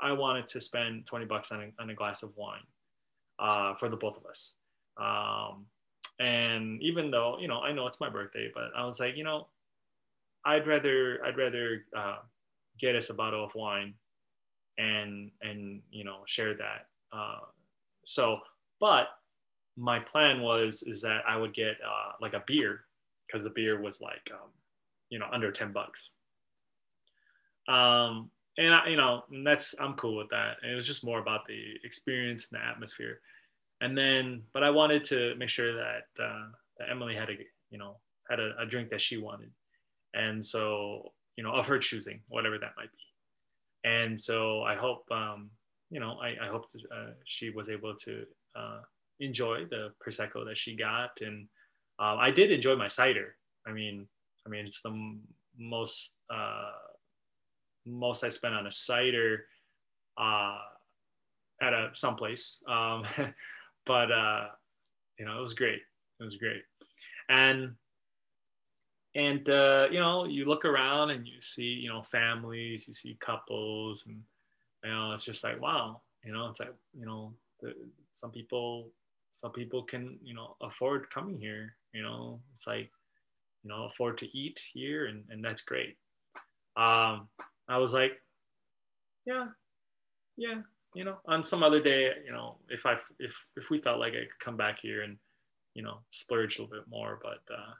I 0.00 0.12
wanted 0.12 0.48
to 0.48 0.62
spend 0.62 1.06
20 1.06 1.26
bucks 1.26 1.52
on 1.52 1.60
a, 1.60 1.82
on 1.82 1.90
a 1.90 1.94
glass 1.94 2.22
of 2.22 2.30
wine 2.36 2.64
uh, 3.38 3.74
for 3.74 3.90
the 3.90 3.96
both 3.96 4.16
of 4.16 4.24
us. 4.24 4.52
Um, 4.96 5.66
and 6.18 6.82
even 6.82 7.10
though, 7.10 7.36
you 7.38 7.48
know, 7.48 7.60
I 7.60 7.72
know 7.72 7.86
it's 7.86 8.00
my 8.00 8.08
birthday, 8.08 8.50
but 8.54 8.70
I 8.74 8.86
was 8.86 8.98
like, 8.98 9.16
you 9.16 9.24
know, 9.24 9.48
I'd 10.44 10.66
rather 10.66 11.24
I'd 11.24 11.36
rather 11.36 11.84
uh, 11.96 12.18
get 12.78 12.96
us 12.96 13.10
a 13.10 13.14
bottle 13.14 13.44
of 13.44 13.54
wine 13.54 13.94
and 14.78 15.30
and 15.42 15.80
you 15.90 16.04
know 16.04 16.18
share 16.26 16.54
that. 16.54 16.86
Uh, 17.12 17.40
so, 18.06 18.38
but 18.80 19.08
my 19.76 19.98
plan 19.98 20.40
was 20.42 20.82
is 20.86 21.00
that 21.02 21.22
I 21.26 21.36
would 21.36 21.54
get 21.54 21.76
uh, 21.84 22.12
like 22.20 22.34
a 22.34 22.42
beer 22.46 22.80
because 23.26 23.42
the 23.42 23.50
beer 23.50 23.80
was 23.80 24.00
like 24.00 24.28
um, 24.32 24.50
you 25.10 25.18
know 25.18 25.26
under 25.32 25.50
ten 25.50 25.72
bucks. 25.72 26.08
Um, 27.66 28.30
and 28.58 28.74
I, 28.74 28.88
you 28.88 28.96
know 28.96 29.24
that's 29.44 29.74
I'm 29.80 29.94
cool 29.94 30.16
with 30.16 30.28
that. 30.30 30.56
And 30.62 30.72
it 30.72 30.74
was 30.74 30.86
just 30.86 31.04
more 31.04 31.20
about 31.20 31.46
the 31.46 31.74
experience 31.84 32.46
and 32.50 32.60
the 32.60 32.64
atmosphere. 32.64 33.20
And 33.80 33.98
then, 33.98 34.42
but 34.52 34.62
I 34.62 34.70
wanted 34.70 35.04
to 35.06 35.34
make 35.36 35.48
sure 35.48 35.74
that, 35.74 36.06
uh, 36.22 36.46
that 36.78 36.90
Emily 36.90 37.14
had 37.14 37.28
a 37.30 37.34
you 37.70 37.78
know 37.78 37.96
had 38.28 38.40
a, 38.40 38.52
a 38.60 38.66
drink 38.66 38.90
that 38.90 39.00
she 39.00 39.16
wanted 39.16 39.50
and 40.14 40.44
so 40.44 41.12
you 41.36 41.44
know 41.44 41.52
of 41.52 41.66
her 41.66 41.78
choosing 41.78 42.20
whatever 42.28 42.58
that 42.58 42.72
might 42.76 42.90
be. 42.92 43.88
And 43.88 44.20
so 44.20 44.62
i 44.62 44.74
hope 44.74 45.04
um, 45.10 45.50
you 45.90 46.00
know 46.00 46.18
i, 46.22 46.34
I 46.44 46.48
hope 46.48 46.66
uh, 46.94 47.12
she 47.24 47.50
was 47.50 47.68
able 47.68 47.94
to 47.96 48.24
uh, 48.56 48.80
enjoy 49.20 49.64
the 49.70 49.92
prosecco 50.04 50.44
that 50.46 50.56
she 50.56 50.76
got. 50.76 51.10
And 51.20 51.48
uh, 51.98 52.16
i 52.16 52.30
did 52.30 52.50
enjoy 52.50 52.76
my 52.76 52.88
cider. 52.88 53.36
I 53.66 53.72
mean 53.72 54.06
i 54.46 54.48
mean 54.50 54.64
it's 54.66 54.80
the 54.82 54.90
m- 54.90 55.20
most 55.58 56.10
uh, 56.30 56.72
most 57.86 58.24
i 58.24 58.28
spent 58.28 58.54
on 58.54 58.66
a 58.66 58.70
cider 58.70 59.44
uh, 60.18 60.58
at 61.62 61.72
a 61.72 61.90
someplace 61.94 62.58
um, 62.68 63.04
but 63.86 64.10
uh, 64.10 64.46
you 65.18 65.24
know 65.24 65.38
it 65.38 65.42
was 65.42 65.54
great. 65.54 65.80
It 66.20 66.24
was 66.24 66.36
great. 66.36 66.62
And 67.28 67.74
and 69.14 69.48
uh, 69.48 69.86
you 69.90 70.00
know 70.00 70.24
you 70.24 70.44
look 70.44 70.64
around 70.64 71.10
and 71.10 71.26
you 71.26 71.40
see 71.40 71.62
you 71.62 71.88
know 71.88 72.02
families 72.10 72.84
you 72.86 72.94
see 72.94 73.16
couples 73.20 74.04
and 74.06 74.20
you 74.84 74.90
know 74.90 75.12
it's 75.12 75.24
just 75.24 75.44
like 75.44 75.60
wow 75.60 76.00
you 76.24 76.32
know 76.32 76.48
it's 76.48 76.60
like 76.60 76.74
you 76.98 77.06
know 77.06 77.32
the, 77.60 77.74
some 78.14 78.30
people 78.30 78.88
some 79.34 79.52
people 79.52 79.82
can 79.82 80.18
you 80.22 80.34
know 80.34 80.56
afford 80.62 81.10
coming 81.10 81.38
here 81.38 81.74
you 81.92 82.02
know 82.02 82.40
it's 82.56 82.66
like 82.66 82.90
you 83.62 83.70
know 83.70 83.84
afford 83.84 84.18
to 84.18 84.36
eat 84.36 84.60
here 84.72 85.06
and, 85.06 85.24
and 85.30 85.44
that's 85.44 85.62
great 85.62 85.96
um 86.76 87.28
i 87.68 87.78
was 87.78 87.92
like 87.92 88.12
yeah 89.26 89.46
yeah 90.36 90.60
you 90.94 91.04
know 91.04 91.16
on 91.26 91.44
some 91.44 91.62
other 91.62 91.80
day 91.80 92.10
you 92.24 92.32
know 92.32 92.56
if 92.68 92.84
i 92.84 92.94
if 93.18 93.32
if 93.56 93.70
we 93.70 93.80
felt 93.80 94.00
like 94.00 94.12
i 94.12 94.20
could 94.20 94.44
come 94.44 94.56
back 94.56 94.78
here 94.80 95.02
and 95.02 95.16
you 95.74 95.82
know 95.82 95.98
splurge 96.10 96.58
a 96.58 96.62
little 96.62 96.76
bit 96.76 96.88
more 96.88 97.18
but 97.22 97.40
uh 97.52 97.72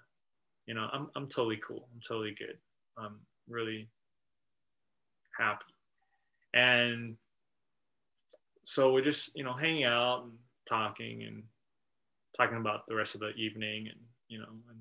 you 0.67 0.75
know, 0.75 0.89
I'm, 0.93 1.09
I'm 1.17 1.29
totally 1.29 1.61
cool. 1.67 1.89
I'm 1.93 2.01
totally 2.07 2.35
good. 2.39 2.57
I'm 2.99 3.21
really 3.49 3.89
happy. 5.39 5.65
And 6.55 7.17
so 8.65 8.93
we're 8.93 9.05
just, 9.05 9.31
you 9.35 9.45
know, 9.45 9.53
hanging 9.53 9.85
out 9.85 10.25
and 10.25 10.33
talking 10.69 11.25
and 11.25 11.43
talking 12.37 12.57
about 12.57 12.87
the 12.89 12.95
rest 12.95 13.15
of 13.15 13.21
the 13.21 13.31
evening 13.31 13.89
and, 13.89 14.01
you 14.29 14.39
know, 14.39 14.47
and, 14.71 14.81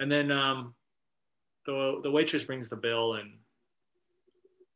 and 0.00 0.10
then 0.10 0.36
um, 0.36 0.74
the, 1.66 2.00
the 2.02 2.10
waitress 2.10 2.42
brings 2.44 2.68
the 2.68 2.76
bill 2.76 3.14
and, 3.14 3.30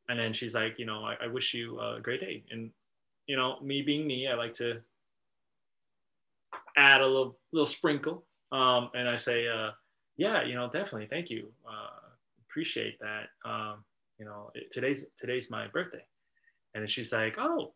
and 0.09 0.19
then 0.19 0.33
she's 0.33 0.55
like, 0.55 0.79
you 0.79 0.87
know, 0.87 1.05
I, 1.05 1.25
I 1.25 1.27
wish 1.27 1.53
you 1.53 1.79
a 1.81 2.01
great 2.01 2.21
day. 2.21 2.45
And, 2.51 2.71
you 3.27 3.37
know, 3.37 3.61
me 3.61 3.83
being 3.83 4.07
me, 4.07 4.29
I 4.29 4.35
like 4.35 4.55
to 4.55 4.81
add 6.77 7.01
a 7.01 7.07
little, 7.07 7.39
little 7.53 7.67
sprinkle. 7.67 8.25
Um, 8.53 8.91
and 8.95 9.09
I 9.09 9.17
say, 9.17 9.49
uh, 9.49 9.71
yeah, 10.19 10.45
you 10.45 10.55
know, 10.55 10.67
definitely. 10.67 11.07
Thank 11.09 11.31
you. 11.31 11.49
Uh, 11.67 12.09
appreciate 12.51 12.99
that. 13.01 13.29
Um, 13.49 13.85
you 14.19 14.27
know, 14.27 14.51
it, 14.55 14.71
today's 14.73 15.07
today's 15.19 15.49
my 15.49 15.69
birthday, 15.69 16.05
and 16.75 16.91
she's 16.91 17.13
like, 17.13 17.37
oh, 17.39 17.73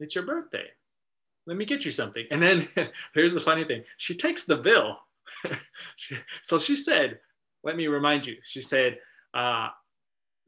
it's 0.00 0.14
your 0.14 0.26
birthday. 0.26 0.64
Let 1.46 1.56
me 1.56 1.64
get 1.64 1.84
you 1.84 1.92
something. 1.92 2.26
And 2.30 2.42
then 2.42 2.68
here's 3.14 3.34
the 3.34 3.40
funny 3.40 3.64
thing: 3.64 3.84
she 3.96 4.16
takes 4.16 4.44
the 4.44 4.56
bill. 4.56 4.98
she, 5.96 6.16
so 6.42 6.58
she 6.58 6.74
said, 6.76 7.20
"Let 7.62 7.76
me 7.76 7.86
remind 7.86 8.26
you." 8.26 8.36
She 8.44 8.60
said, 8.60 8.98
uh, 9.32 9.68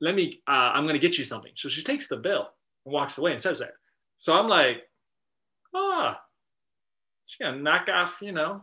"Let 0.01 0.17
me. 0.17 0.43
Uh, 0.49 0.73
I'm 0.75 0.87
to 0.89 0.99
get 0.99 1.17
you 1.19 1.25
something." 1.25 1.53
So 1.55 1.69
she 1.69 1.85
takes 1.85 2.09
the 2.09 2.17
bill 2.17 2.49
and 2.85 2.93
walks 2.93 3.17
away 3.17 3.31
and 3.33 3.41
says 3.41 3.61
that. 3.61 3.75
So 4.19 4.35
I'm 4.35 4.49
like, 4.49 4.79
ah, 5.75 6.21
she's 7.27 7.39
gonna 7.41 7.63
knock 7.63 7.89
off, 7.89 8.19
you 8.21 8.33
know, 8.33 8.63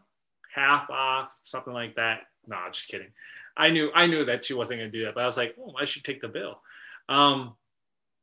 half 0.58 0.90
off, 0.90 1.30
something 1.44 1.74
like 1.74 1.96
that. 1.96 2.22
No, 2.48 2.58
just 2.74 2.88
kidding. 2.88 3.12
I 3.56 3.70
knew 3.70 3.92
I 3.94 4.08
knew 4.08 4.26
that 4.26 4.44
she 4.44 4.54
wasn't 4.54 4.80
gonna 4.80 4.92
do 4.92 5.06
that, 5.06 5.16
but 5.16 5.24
I 5.24 5.26
was 5.26 5.38
like, 5.38 5.56
oh, 5.60 5.72
why 5.72 5.86
should 5.86 6.04
take 6.04 6.22
the 6.22 6.28
bill? 6.28 6.62
Um, 7.10 7.56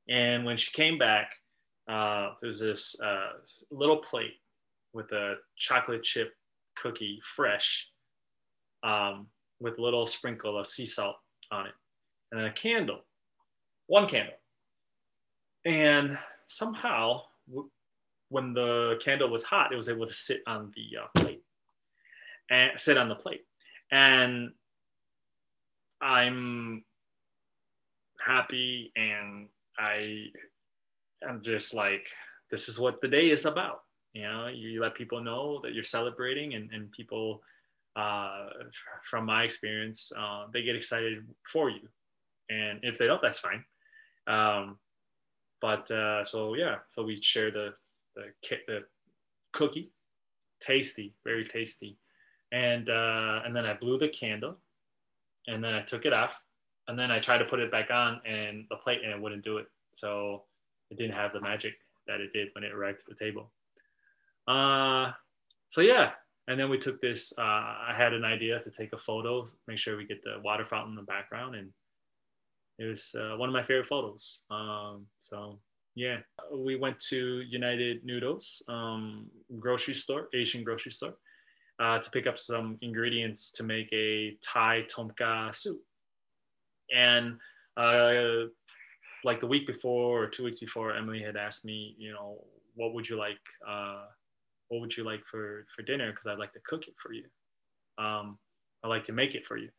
and 0.09 0.45
when 0.45 0.57
she 0.57 0.71
came 0.73 0.99
back, 0.99 1.31
uh, 1.89 2.31
there 2.41 2.49
was 2.49 2.61
this 2.61 2.97
uh, 3.01 3.33
little 3.71 3.99
plate 3.99 4.35
with 4.93 5.11
a 5.13 5.35
chocolate 5.57 6.03
chip 6.03 6.33
cookie, 6.77 7.21
fresh, 7.37 7.89
um, 8.83 9.27
with 9.61 9.79
a 9.79 9.83
little 9.83 10.07
sprinkle 10.07 10.59
of 10.59 10.67
sea 10.67 10.87
salt 10.87 11.17
on 11.51 11.67
it, 11.67 11.73
and 12.33 12.43
a 12.43 12.53
candle, 12.53 13.01
one 13.87 14.09
candle. 14.09 14.35
And 15.65 16.19
somehow, 16.47 17.23
w- 17.49 17.71
when 18.29 18.53
the 18.53 18.99
candle 19.03 19.31
was 19.31 19.43
hot, 19.43 19.73
it 19.73 19.77
was 19.77 19.89
able 19.89 20.07
to 20.07 20.13
sit 20.13 20.43
on 20.47 20.73
the 20.75 20.99
uh, 20.99 21.21
plate 21.21 21.44
and 22.51 22.73
sit 22.77 22.97
on 22.97 23.09
the 23.09 23.15
plate. 23.15 23.45
And 23.91 24.51
I'm 26.01 26.85
happy 28.25 28.93
and 28.97 29.49
I 29.79 30.27
am 31.29 31.43
just 31.43 31.75
like, 31.75 32.07
this 32.51 32.69
is 32.69 32.79
what 32.79 33.01
the 33.01 33.09
day 33.09 33.31
is 33.31 33.45
about. 33.45 33.81
You 34.13 34.23
know, 34.23 34.47
you 34.49 34.81
let 34.81 34.95
people 34.95 35.23
know 35.23 35.61
that 35.63 35.75
you're 35.75 35.85
celebrating 35.85 36.55
and, 36.55 36.71
and 36.73 36.93
people, 36.93 37.43
uh, 37.97 38.49
from 39.09 39.27
my 39.27 39.45
experience, 39.45 40.13
uh, 40.17 40.45
they 40.53 40.63
get 40.63 40.77
excited 40.77 41.25
for 41.51 41.71
you. 41.71 41.89
And 42.51 42.81
if 42.83 42.99
they 42.99 43.07
don't, 43.07 43.23
that's 43.23 43.39
fine. 43.39 43.65
Um, 44.27 44.79
but 45.61 45.91
uh, 45.91 46.25
so 46.25 46.55
yeah, 46.55 46.77
so 46.93 47.05
we 47.05 47.21
share 47.21 47.51
the, 47.51 47.75
the, 48.15 48.25
the 48.67 48.81
cookie, 49.53 49.91
tasty, 50.61 51.15
very 51.25 51.47
tasty 51.49 51.97
and 52.55 52.89
uh, 52.89 53.41
and 53.45 53.55
then 53.55 53.67
I 53.67 53.75
blew 53.75 53.99
the 53.99 54.09
candle, 54.09 54.57
and 55.49 55.63
then 55.63 55.75
I 55.75 55.83
took 55.83 56.07
it 56.07 56.13
off, 56.13 56.33
and 56.89 56.99
then 56.99 57.11
I 57.11 57.19
tried 57.19 57.39
to 57.39 57.45
put 57.45 57.61
it 57.61 57.71
back 57.71 57.91
on 57.91 58.21
and 58.25 58.67
the 58.71 58.77
plate 58.77 59.01
and 59.03 59.13
it 59.13 59.21
wouldn't 59.21 59.45
do 59.45 59.59
it. 59.59 59.67
So 59.95 60.45
it 60.91 60.99
didn't 60.99 61.17
have 61.17 61.33
the 61.33 61.41
magic 61.41 61.75
that 62.07 62.21
it 62.21 62.33
did 62.33 62.49
when 62.55 62.65
it 62.65 62.73
arrived 62.73 62.99
at 63.01 63.07
the 63.19 63.25
table. 63.25 63.51
Uh, 64.47 65.13
so 65.71 65.81
yeah, 65.81 66.11
and 66.47 66.61
then 66.61 66.71
we 66.71 66.79
took 66.79 67.01
this. 67.01 67.33
Uh, 67.37 67.41
I 67.41 67.95
had 67.97 68.13
an 68.13 68.25
idea 68.25 68.61
to 68.61 68.71
take 68.71 68.93
a 68.93 68.99
photo, 68.99 69.47
make 69.67 69.79
sure 69.79 69.97
we 69.97 70.07
get 70.07 70.23
the 70.23 70.41
water 70.45 70.67
fountain 70.67 70.93
in 70.93 70.97
the 70.97 71.03
background, 71.03 71.57
and 71.57 71.71
it 72.79 72.85
was 72.85 73.15
uh, 73.19 73.37
one 73.37 73.49
of 73.49 73.53
my 73.53 73.65
favorite 73.65 73.89
photos. 73.89 74.43
Um, 74.51 75.07
so 75.21 75.59
yeah, 75.95 76.19
we 76.53 76.77
went 76.77 77.01
to 77.09 77.41
United 77.49 78.05
Noodles 78.05 78.63
um, 78.69 79.27
grocery 79.59 79.95
store, 79.95 80.29
Asian 80.35 80.65
grocery 80.65 80.93
store, 80.93 81.15
uh, 81.81 81.99
to 81.99 82.11
pick 82.11 82.27
up 82.27 82.39
some 82.39 82.79
ingredients 82.83 83.51
to 83.53 83.63
make 83.63 83.93
a 83.93 84.37
Thai 84.43 84.83
tom 84.89 85.13
kha 85.19 85.51
soup. 85.53 85.81
And 86.95 87.39
uh, 87.77 88.49
like 89.25 89.41
the 89.41 89.47
week 89.47 89.67
before 89.67 90.23
or 90.23 90.29
two 90.29 90.45
weeks 90.45 90.59
before, 90.59 90.95
Emily 90.95 91.23
had 91.23 91.37
asked 91.37 91.65
me, 91.65 91.95
you 91.99 92.13
know, 92.13 92.45
what 92.75 92.95
would 92.95 93.09
you 93.09 93.17
like? 93.17 93.39
Uh, 93.67 94.05
what 94.69 94.81
would 94.81 94.97
you 94.97 95.05
like 95.05 95.25
for 95.31 95.67
for 95.75 95.83
dinner? 95.83 96.11
Because 96.11 96.27
I'd 96.27 96.39
like 96.39 96.53
to 96.53 96.61
cook 96.67 96.87
it 96.87 96.95
for 97.03 97.13
you. 97.13 97.25
Um, 97.99 98.39
I 98.83 98.89
like 98.89 99.05
to 99.05 99.13
make 99.13 99.35
it 99.35 99.47
for 99.47 99.57
you. 99.57 99.71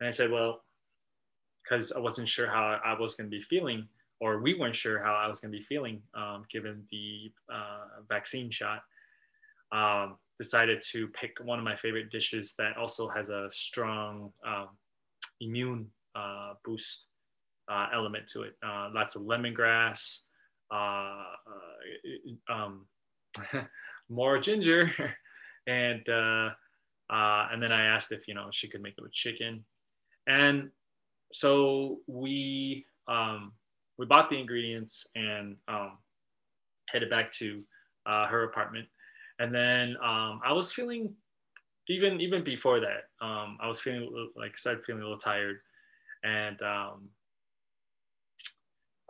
And 0.00 0.08
I 0.08 0.10
said, 0.10 0.30
well, 0.30 0.62
because 1.62 1.92
I 1.92 1.98
wasn't 1.98 2.28
sure 2.28 2.46
how 2.46 2.80
I 2.84 2.98
was 2.98 3.14
going 3.14 3.30
to 3.30 3.36
be 3.36 3.42
feeling, 3.42 3.88
or 4.20 4.40
we 4.40 4.54
weren't 4.54 4.76
sure 4.76 5.02
how 5.02 5.14
I 5.14 5.26
was 5.28 5.40
going 5.40 5.52
to 5.52 5.58
be 5.58 5.64
feeling 5.64 6.02
um, 6.14 6.44
given 6.50 6.84
the 6.90 7.32
uh, 7.52 8.02
vaccine 8.08 8.50
shot. 8.50 8.82
Um, 9.72 10.16
decided 10.38 10.82
to 10.90 11.06
pick 11.08 11.32
one 11.44 11.58
of 11.58 11.64
my 11.64 11.76
favorite 11.76 12.10
dishes 12.10 12.54
that 12.58 12.76
also 12.76 13.08
has 13.08 13.28
a 13.28 13.48
strong 13.52 14.32
um, 14.44 14.68
immune 15.40 15.86
uh, 16.14 16.54
boost 16.64 17.04
uh, 17.70 17.86
element 17.94 18.26
to 18.28 18.42
it. 18.42 18.54
Uh, 18.64 18.88
lots 18.92 19.14
of 19.14 19.22
lemongrass, 19.22 20.20
uh, 20.72 21.24
uh, 21.50 22.52
um, 22.52 22.86
more 24.08 24.38
ginger, 24.40 24.90
and 25.66 26.06
uh, 26.08 26.50
and 27.08 27.62
then 27.62 27.72
I 27.72 27.84
asked 27.84 28.10
if 28.10 28.26
you 28.26 28.34
know 28.34 28.48
she 28.52 28.68
could 28.68 28.82
make 28.82 28.94
it 28.98 29.02
with 29.02 29.12
chicken, 29.12 29.64
and 30.26 30.70
so 31.32 31.98
we 32.06 32.84
um, 33.08 33.52
we 33.98 34.06
bought 34.06 34.28
the 34.28 34.38
ingredients 34.38 35.06
and 35.14 35.56
um, 35.68 35.98
headed 36.88 37.10
back 37.10 37.32
to 37.34 37.62
her 38.06 38.44
apartment, 38.44 38.88
and 39.42 39.54
then 39.54 39.96
um, 40.02 40.40
I 40.44 40.52
was 40.52 40.72
feeling 40.72 41.14
even 41.88 42.20
even 42.20 42.44
before 42.44 42.80
that 42.80 43.10
um, 43.20 43.58
I 43.60 43.68
was 43.68 43.80
feeling 43.80 44.08
like 44.36 44.52
I 44.52 44.56
started 44.56 44.84
feeling 44.84 45.02
a 45.02 45.04
little 45.04 45.18
tired 45.18 45.58
and 46.24 46.60
um, 46.62 47.08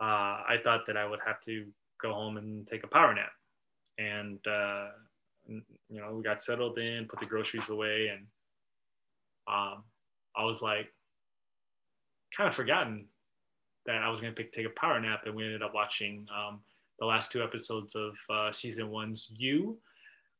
uh, 0.01 0.43
I 0.49 0.57
thought 0.63 0.81
that 0.87 0.97
I 0.97 1.05
would 1.05 1.19
have 1.25 1.41
to 1.45 1.65
go 2.01 2.13
home 2.13 2.37
and 2.37 2.67
take 2.67 2.83
a 2.83 2.87
power 2.87 3.13
nap. 3.13 3.31
And, 3.97 4.39
uh, 4.47 4.87
you 5.47 5.61
know, 5.89 6.15
we 6.15 6.23
got 6.23 6.41
settled 6.41 6.77
in, 6.77 7.07
put 7.07 7.19
the 7.19 7.25
groceries 7.25 7.69
away, 7.69 8.09
and 8.11 8.25
um, 9.47 9.83
I 10.35 10.43
was 10.43 10.61
like, 10.61 10.87
kind 12.35 12.49
of 12.49 12.55
forgotten 12.55 13.05
that 13.85 13.97
I 13.97 14.09
was 14.09 14.19
going 14.19 14.33
to 14.33 14.43
take 14.43 14.65
a 14.65 14.79
power 14.79 14.99
nap. 14.99 15.21
And 15.25 15.35
we 15.35 15.45
ended 15.45 15.61
up 15.61 15.73
watching 15.73 16.25
um, 16.35 16.61
the 16.99 17.05
last 17.05 17.31
two 17.31 17.43
episodes 17.43 17.95
of 17.95 18.13
uh, 18.29 18.51
season 18.51 18.89
one's 18.89 19.27
You. 19.29 19.77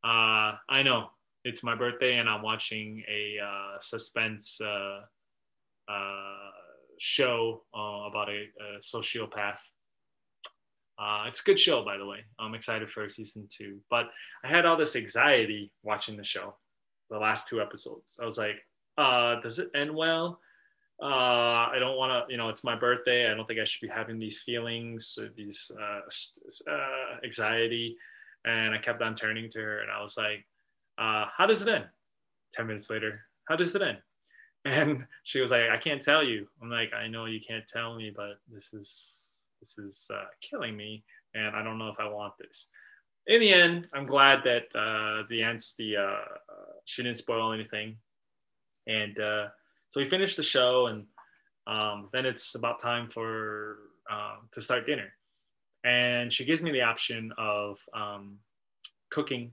Uh, 0.03 0.57
I 0.69 0.83
know 0.83 1.07
it's 1.45 1.63
my 1.63 1.75
birthday, 1.75 2.17
and 2.17 2.29
I'm 2.29 2.41
watching 2.41 3.03
a 3.09 3.37
uh, 3.43 3.79
suspense 3.81 4.59
uh, 4.61 5.01
uh, 5.89 6.51
show 6.99 7.63
uh, 7.75 8.07
about 8.09 8.29
a, 8.29 8.45
a 8.59 8.79
sociopath. 8.79 9.57
Uh, 10.99 11.25
it's 11.27 11.39
a 11.41 11.43
good 11.43 11.59
show, 11.59 11.83
by 11.83 11.97
the 11.97 12.05
way. 12.05 12.19
I'm 12.39 12.53
excited 12.53 12.89
for 12.89 13.07
season 13.09 13.47
two. 13.49 13.79
But 13.89 14.05
I 14.43 14.47
had 14.47 14.65
all 14.65 14.77
this 14.77 14.95
anxiety 14.95 15.71
watching 15.81 16.17
the 16.17 16.23
show, 16.23 16.55
the 17.09 17.17
last 17.17 17.47
two 17.47 17.61
episodes. 17.61 18.19
I 18.21 18.25
was 18.25 18.37
like, 18.37 18.55
does 18.97 19.59
it 19.59 19.69
end 19.75 19.93
well? 19.93 20.39
Uh, 21.01 21.67
I 21.73 21.77
don't 21.79 21.97
want 21.97 22.27
to, 22.27 22.31
you 22.31 22.37
know, 22.37 22.49
it's 22.49 22.63
my 22.63 22.75
birthday. 22.75 23.29
I 23.29 23.33
don't 23.33 23.47
think 23.47 23.59
I 23.59 23.65
should 23.65 23.81
be 23.81 23.93
having 23.93 24.19
these 24.19 24.41
feelings, 24.45 25.17
these 25.35 25.71
uh, 25.77 26.71
uh, 26.71 27.17
anxiety. 27.25 27.97
And 28.45 28.73
I 28.73 28.77
kept 28.77 29.01
on 29.01 29.15
turning 29.15 29.49
to 29.51 29.59
her 29.59 29.79
and 29.79 29.91
I 29.91 30.01
was 30.01 30.17
like, 30.17 30.45
uh, 30.97 31.25
how 31.35 31.45
does 31.45 31.61
it 31.61 31.67
end? 31.67 31.85
10 32.53 32.67
minutes 32.67 32.89
later, 32.89 33.21
how 33.47 33.55
does 33.55 33.73
it 33.75 33.81
end? 33.81 33.97
and 34.65 35.05
she 35.23 35.39
was 35.41 35.51
like 35.51 35.69
i 35.71 35.77
can't 35.77 36.01
tell 36.01 36.23
you 36.23 36.47
i'm 36.61 36.69
like 36.69 36.91
i 36.93 37.07
know 37.07 37.25
you 37.25 37.39
can't 37.45 37.67
tell 37.67 37.95
me 37.95 38.11
but 38.15 38.39
this 38.51 38.73
is 38.73 39.17
this 39.59 39.77
is 39.77 40.07
uh, 40.13 40.25
killing 40.41 40.75
me 40.75 41.03
and 41.35 41.55
i 41.55 41.63
don't 41.63 41.77
know 41.77 41.89
if 41.89 41.99
i 41.99 42.07
want 42.07 42.33
this 42.37 42.67
in 43.27 43.39
the 43.39 43.53
end 43.53 43.87
i'm 43.93 44.05
glad 44.05 44.39
that 44.43 44.63
uh, 44.77 45.23
the 45.29 45.41
ants 45.41 45.75
the 45.75 45.95
uh, 45.95 46.01
uh, 46.01 46.73
she 46.85 47.03
didn't 47.03 47.17
spoil 47.17 47.53
anything 47.53 47.95
and 48.87 49.19
uh, 49.19 49.47
so 49.89 49.99
we 50.01 50.09
finished 50.09 50.37
the 50.37 50.43
show 50.43 50.87
and 50.87 51.05
um, 51.65 52.09
then 52.11 52.25
it's 52.25 52.55
about 52.55 52.81
time 52.81 53.09
for 53.09 53.77
um, 54.11 54.49
to 54.51 54.61
start 54.61 54.85
dinner 54.85 55.13
and 55.83 56.31
she 56.31 56.45
gives 56.45 56.61
me 56.61 56.71
the 56.71 56.81
option 56.81 57.31
of 57.37 57.77
um, 57.93 58.37
cooking 59.09 59.51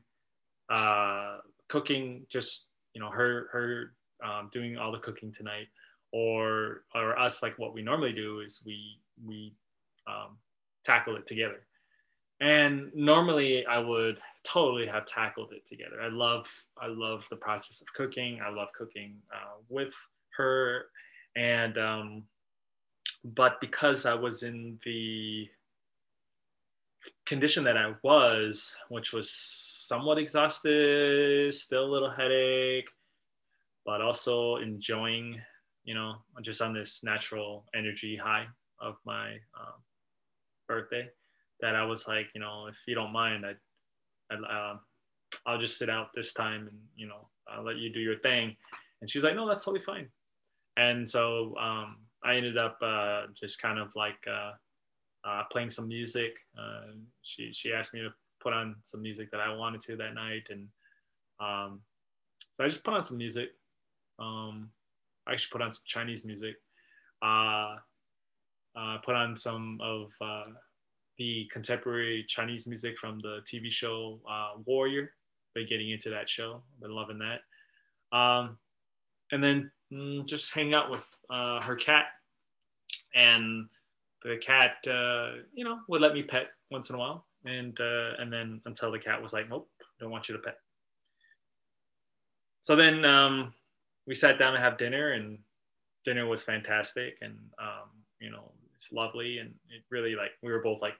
uh, 0.70 1.38
cooking 1.68 2.22
just 2.30 2.66
you 2.94 3.00
know 3.00 3.10
her 3.10 3.48
her 3.52 3.92
um, 4.24 4.48
doing 4.52 4.78
all 4.78 4.92
the 4.92 4.98
cooking 4.98 5.32
tonight, 5.32 5.66
or 6.12 6.82
or 6.94 7.18
us 7.18 7.42
like 7.42 7.58
what 7.58 7.74
we 7.74 7.82
normally 7.82 8.12
do 8.12 8.40
is 8.40 8.60
we 8.64 8.98
we 9.24 9.52
um, 10.06 10.36
tackle 10.84 11.16
it 11.16 11.26
together. 11.26 11.66
And 12.42 12.90
normally 12.94 13.66
I 13.66 13.78
would 13.78 14.18
totally 14.44 14.86
have 14.86 15.04
tackled 15.04 15.52
it 15.52 15.66
together. 15.68 16.00
I 16.02 16.08
love 16.08 16.46
I 16.80 16.86
love 16.86 17.22
the 17.30 17.36
process 17.36 17.80
of 17.80 17.92
cooking. 17.94 18.40
I 18.44 18.50
love 18.50 18.68
cooking 18.76 19.16
uh, 19.32 19.58
with 19.68 19.92
her, 20.36 20.86
and 21.36 21.76
um, 21.78 22.22
but 23.24 23.60
because 23.60 24.06
I 24.06 24.14
was 24.14 24.42
in 24.42 24.78
the 24.84 25.48
condition 27.30 27.62
that 27.62 27.76
I 27.76 27.94
was, 28.02 28.74
which 28.88 29.12
was 29.12 29.30
somewhat 29.30 30.18
exhausted, 30.18 31.54
still 31.54 31.84
a 31.84 31.92
little 31.94 32.10
headache, 32.10 32.88
but 33.86 34.00
also 34.00 34.56
enjoying, 34.56 35.40
you 35.84 35.94
know, 35.94 36.16
just 36.42 36.60
on 36.60 36.74
this 36.74 37.02
natural 37.04 37.66
energy 37.72 38.16
high 38.16 38.46
of 38.80 38.96
my 39.06 39.28
um, 39.58 39.78
birthday. 40.68 41.08
That 41.60 41.76
I 41.76 41.84
was 41.84 42.08
like, 42.08 42.26
you 42.34 42.40
know, 42.40 42.66
if 42.66 42.76
you 42.88 42.96
don't 42.96 43.12
mind, 43.12 43.46
I, 43.46 43.52
I, 44.34 44.34
uh, 44.34 44.76
I'll 45.46 45.60
just 45.60 45.78
sit 45.78 45.88
out 45.88 46.08
this 46.12 46.32
time 46.32 46.62
and 46.66 46.78
you 46.96 47.06
know, 47.06 47.28
I'll 47.48 47.64
let 47.64 47.76
you 47.76 47.92
do 47.92 48.00
your 48.00 48.18
thing. 48.18 48.56
And 49.00 49.08
she 49.08 49.18
was 49.18 49.24
like, 49.24 49.36
no, 49.36 49.46
that's 49.46 49.62
totally 49.62 49.84
fine. 49.84 50.08
And 50.76 51.08
so 51.08 51.54
um, 51.60 51.98
I 52.24 52.34
ended 52.34 52.58
up 52.58 52.76
uh, 52.82 53.26
just 53.40 53.62
kind 53.62 53.78
of 53.78 53.88
like 53.94 54.18
uh, 54.28 54.52
uh, 55.24 55.42
playing 55.50 55.70
some 55.70 55.88
music. 55.88 56.32
Uh, 56.58 56.92
she 57.22 57.52
she 57.52 57.72
asked 57.72 57.94
me 57.94 58.00
to 58.00 58.10
put 58.40 58.52
on 58.52 58.76
some 58.82 59.02
music 59.02 59.30
that 59.30 59.40
I 59.40 59.54
wanted 59.54 59.82
to 59.82 59.96
that 59.96 60.14
night, 60.14 60.44
and 60.50 60.68
um, 61.40 61.80
so 62.56 62.64
I 62.64 62.68
just 62.68 62.84
put 62.84 62.94
on 62.94 63.02
some 63.02 63.18
music. 63.18 63.50
Um, 64.18 64.70
I 65.26 65.32
actually 65.32 65.50
put 65.52 65.62
on 65.62 65.70
some 65.70 65.82
Chinese 65.86 66.24
music. 66.24 66.56
Uh, 67.22 67.76
uh, 68.76 68.98
put 69.04 69.14
on 69.14 69.36
some 69.36 69.78
of 69.82 70.10
uh, 70.20 70.52
the 71.18 71.48
contemporary 71.52 72.24
Chinese 72.28 72.66
music 72.66 72.96
from 72.98 73.18
the 73.20 73.40
TV 73.50 73.70
show 73.70 74.20
uh, 74.30 74.52
Warrior. 74.64 75.12
Been 75.54 75.66
getting 75.66 75.90
into 75.90 76.10
that 76.10 76.28
show. 76.28 76.62
Been 76.80 76.92
loving 76.92 77.18
that. 77.18 78.16
Um, 78.16 78.58
and 79.32 79.42
then 79.42 79.70
mm, 79.92 80.26
just 80.26 80.52
hang 80.52 80.74
out 80.74 80.90
with 80.90 81.02
uh, 81.28 81.60
her 81.60 81.76
cat. 81.76 82.06
And 83.14 83.68
the 84.22 84.36
cat, 84.36 84.76
uh, 84.86 85.42
you 85.54 85.64
know, 85.64 85.78
would 85.88 86.00
let 86.00 86.14
me 86.14 86.22
pet 86.22 86.48
once 86.70 86.90
in 86.90 86.96
a 86.96 86.98
while. 86.98 87.26
And 87.44 87.78
uh, 87.80 88.12
and 88.18 88.32
then 88.32 88.60
until 88.66 88.92
the 88.92 88.98
cat 88.98 89.22
was 89.22 89.32
like, 89.32 89.48
nope, 89.48 89.68
don't 89.98 90.10
want 90.10 90.28
you 90.28 90.36
to 90.36 90.42
pet. 90.42 90.58
So 92.62 92.76
then 92.76 93.04
um, 93.04 93.54
we 94.06 94.14
sat 94.14 94.38
down 94.38 94.52
to 94.52 94.60
have 94.60 94.76
dinner 94.76 95.12
and 95.12 95.38
dinner 96.04 96.26
was 96.26 96.42
fantastic. 96.42 97.16
And 97.22 97.38
um, 97.58 97.88
you 98.20 98.30
know 98.30 98.52
it's 98.74 98.92
lovely. 98.92 99.38
And 99.38 99.54
it 99.70 99.82
really 99.90 100.14
like 100.14 100.32
we 100.42 100.52
were 100.52 100.62
both 100.62 100.82
like 100.82 100.94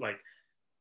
like 0.00 0.18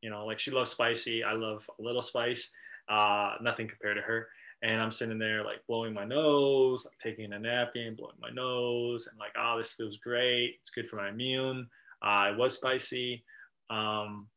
you 0.01 0.09
know 0.09 0.25
like 0.25 0.39
she 0.39 0.51
loves 0.51 0.71
spicy. 0.71 1.23
I 1.23 1.33
love 1.33 1.63
a 1.79 1.83
little 1.83 2.01
spice. 2.01 2.49
Uh, 2.89 3.35
nothing 3.41 3.67
compared 3.67 3.97
to 3.97 4.01
her. 4.01 4.27
And 4.63 4.81
i'm 4.81 4.91
sitting 4.91 5.19
there 5.19 5.43
like 5.43 5.57
blowing 5.67 5.93
my 5.93 6.03
nose 6.03 6.83
like 6.83 6.97
taking 7.03 7.31
a 7.31 7.37
napkin 7.37 7.93
blowing 7.95 8.15
my 8.19 8.31
nose 8.31 9.07
and 9.07 9.19
like 9.19 9.26
oh 9.47 9.57
this 9.57 9.73
feels 9.73 9.97
great. 9.97 10.57
It's 10.59 10.69
good 10.69 10.89
for 10.89 10.97
my 10.97 11.09
immune. 11.09 11.67
Uh, 12.01 12.31
it 12.31 12.37
was 12.37 12.53
spicy 12.53 13.23
um, 13.69 14.27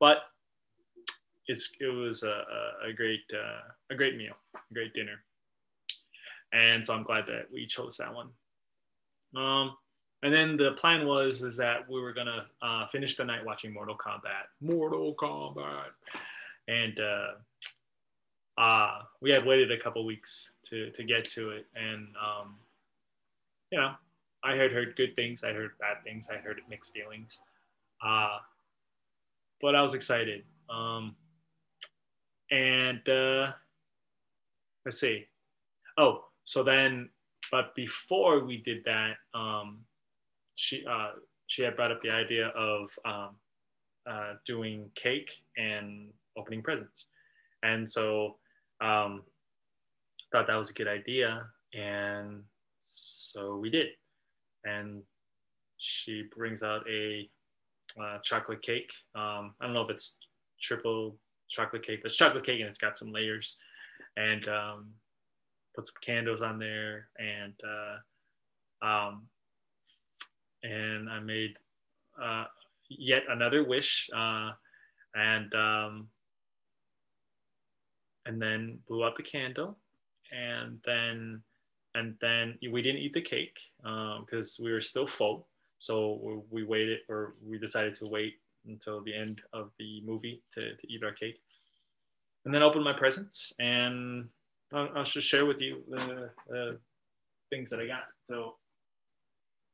but 0.00 0.18
it's 1.46 1.70
it 1.80 1.86
was 1.86 2.22
a, 2.22 2.42
a, 2.88 2.92
great 2.92 3.20
uh, 3.32 3.60
a 3.90 3.94
great 3.94 4.16
meal 4.16 4.34
a 4.54 4.74
great 4.74 4.94
dinner. 4.94 5.22
And 6.52 6.84
so 6.84 6.94
I'm 6.94 7.02
glad 7.02 7.24
that 7.26 7.46
we 7.52 7.66
chose 7.66 7.96
that 7.96 8.12
one. 8.14 8.28
Um, 9.34 9.76
and 10.22 10.32
then 10.32 10.56
the 10.56 10.72
plan 10.72 11.06
was 11.06 11.42
is 11.42 11.56
that 11.56 11.88
we 11.88 12.00
were 12.00 12.12
gonna 12.12 12.46
uh, 12.62 12.86
finish 12.88 13.16
the 13.16 13.24
night 13.24 13.44
watching 13.44 13.72
Mortal 13.72 13.96
Kombat. 13.96 14.48
Mortal 14.60 15.14
Kombat, 15.14 15.92
and 16.68 17.00
uh, 17.00 18.60
uh, 18.60 19.02
we 19.20 19.30
had 19.30 19.44
waited 19.44 19.72
a 19.72 19.82
couple 19.82 20.04
weeks 20.04 20.50
to 20.66 20.90
to 20.90 21.02
get 21.02 21.28
to 21.30 21.50
it, 21.50 21.66
and 21.74 22.08
um, 22.16 22.56
you 23.70 23.78
know, 23.78 23.94
I 24.44 24.56
had 24.56 24.72
heard 24.72 24.96
good 24.96 25.14
things, 25.14 25.44
I 25.44 25.52
heard 25.52 25.70
bad 25.78 26.02
things, 26.04 26.26
I 26.30 26.36
heard 26.36 26.60
mixed 26.68 26.92
feelings, 26.92 27.38
uh, 28.04 28.38
but 29.60 29.74
I 29.74 29.82
was 29.82 29.94
excited. 29.94 30.44
Um, 30.68 31.14
and 32.50 33.06
uh, 33.08 33.52
let's 34.84 35.00
see. 35.00 35.26
Oh, 35.96 36.24
so 36.44 36.62
then, 36.62 37.08
but 37.50 37.74
before 37.74 38.44
we 38.44 38.58
did 38.58 38.84
that, 38.84 39.14
um, 39.34 39.78
she 40.54 40.84
uh, 40.88 41.10
she 41.46 41.62
had 41.62 41.76
brought 41.76 41.92
up 41.92 42.02
the 42.02 42.10
idea 42.10 42.48
of 42.48 42.88
um, 43.04 43.30
uh, 44.08 44.34
doing 44.46 44.90
cake 44.94 45.30
and 45.56 46.08
opening 46.36 46.62
presents, 46.62 47.06
and 47.62 47.90
so 47.90 48.36
um, 48.80 49.22
thought 50.30 50.46
that 50.46 50.56
was 50.56 50.70
a 50.70 50.72
good 50.72 50.88
idea, 50.88 51.46
and 51.74 52.42
so 52.82 53.56
we 53.56 53.70
did, 53.70 53.88
and 54.64 55.02
she 55.78 56.24
brings 56.34 56.62
out 56.62 56.84
a 56.88 57.28
uh, 58.00 58.18
chocolate 58.24 58.62
cake. 58.62 58.90
Um, 59.14 59.54
I 59.60 59.64
don't 59.64 59.74
know 59.74 59.82
if 59.82 59.90
it's 59.90 60.14
triple 60.60 61.16
chocolate 61.48 61.84
cake, 61.84 62.00
but 62.02 62.10
it's 62.10 62.16
chocolate 62.16 62.46
cake 62.46 62.60
and 62.60 62.68
it's 62.68 62.78
got 62.78 62.98
some 62.98 63.12
layers, 63.12 63.56
and 64.16 64.46
um, 64.48 64.90
put 65.74 65.86
some 65.86 65.96
candles 66.02 66.42
on 66.42 66.58
there, 66.58 67.08
and 67.18 67.54
uh, 68.82 68.86
um, 68.86 69.22
and 70.62 71.08
I 71.08 71.20
made 71.20 71.56
uh, 72.22 72.44
yet 72.88 73.24
another 73.28 73.64
wish, 73.64 74.08
uh, 74.14 74.52
and 75.14 75.54
um, 75.54 76.08
and 78.26 78.40
then 78.40 78.78
blew 78.88 79.04
out 79.04 79.16
the 79.16 79.22
candle, 79.22 79.76
and 80.30 80.78
then 80.84 81.42
and 81.94 82.14
then 82.20 82.58
we 82.70 82.82
didn't 82.82 83.00
eat 83.00 83.14
the 83.14 83.20
cake 83.20 83.58
because 83.82 84.58
um, 84.58 84.64
we 84.64 84.72
were 84.72 84.80
still 84.80 85.06
full. 85.06 85.46
So 85.78 86.44
we 86.50 86.62
waited, 86.62 87.00
or 87.08 87.34
we 87.44 87.58
decided 87.58 87.96
to 87.96 88.06
wait 88.06 88.34
until 88.66 89.02
the 89.02 89.14
end 89.14 89.42
of 89.52 89.70
the 89.78 90.00
movie 90.04 90.42
to, 90.54 90.76
to 90.76 90.92
eat 90.92 91.02
our 91.02 91.12
cake, 91.12 91.40
and 92.44 92.54
then 92.54 92.62
open 92.62 92.82
my 92.82 92.92
presents. 92.92 93.52
And 93.58 94.28
I'll, 94.72 94.88
I'll 94.96 95.04
just 95.04 95.26
share 95.26 95.44
with 95.44 95.60
you 95.60 95.82
the, 95.88 96.30
the 96.48 96.78
things 97.50 97.68
that 97.70 97.80
I 97.80 97.86
got. 97.86 98.04
So 98.28 98.54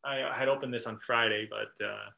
I, 0.04 0.22
I 0.22 0.38
had 0.38 0.48
opened 0.48 0.72
this 0.72 0.86
on 0.86 0.98
Friday, 1.06 1.48
but 1.48 1.84
uh, 1.84 2.08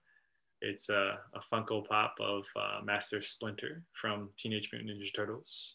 it's 0.60 0.88
a, 0.88 1.18
a, 1.34 1.40
Funko 1.52 1.86
Pop 1.86 2.14
of 2.20 2.44
uh, 2.56 2.80
Master 2.84 3.20
Splinter 3.22 3.82
from 4.00 4.30
Teenage 4.38 4.68
Mutant 4.72 4.98
Ninja 4.98 5.14
Turtles. 5.14 5.74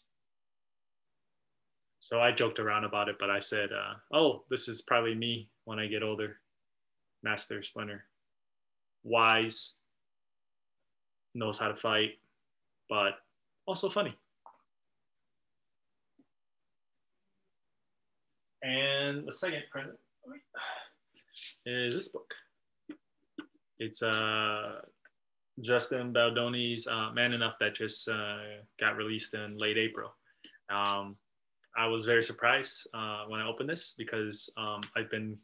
So 2.06 2.20
I 2.20 2.30
joked 2.30 2.60
around 2.60 2.84
about 2.84 3.08
it, 3.08 3.16
but 3.18 3.30
I 3.30 3.40
said, 3.40 3.70
uh, 3.72 3.94
"Oh, 4.12 4.44
this 4.48 4.68
is 4.68 4.80
probably 4.80 5.16
me 5.16 5.50
when 5.64 5.80
I 5.80 5.88
get 5.88 6.04
older." 6.04 6.38
Master 7.24 7.64
Splinter, 7.64 8.04
wise, 9.02 9.74
knows 11.34 11.58
how 11.58 11.66
to 11.66 11.74
fight, 11.74 12.20
but 12.88 13.18
also 13.66 13.90
funny. 13.90 14.16
And 18.62 19.26
the 19.26 19.34
second 19.34 19.64
present 19.72 19.98
is 21.64 21.92
this 21.92 22.08
book. 22.10 22.32
It's 23.80 24.00
uh, 24.00 24.82
Justin 25.60 26.12
Baldoni's 26.12 26.86
uh, 26.86 27.10
Man 27.12 27.32
Enough 27.32 27.54
that 27.58 27.74
just 27.74 28.08
uh, 28.08 28.62
got 28.78 28.96
released 28.96 29.34
in 29.34 29.58
late 29.58 29.76
April. 29.76 30.14
Um, 30.70 31.16
I 31.76 31.86
was 31.86 32.04
very 32.04 32.24
surprised 32.24 32.86
uh, 32.94 33.24
when 33.28 33.40
I 33.40 33.46
opened 33.46 33.68
this 33.68 33.94
because 33.96 34.50
um, 34.56 34.80
I've 34.96 35.10
been 35.10 35.36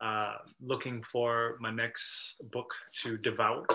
uh, 0.00 0.36
looking 0.60 1.02
for 1.02 1.56
my 1.60 1.70
next 1.70 2.36
book 2.52 2.70
to 3.02 3.16
devour. 3.16 3.66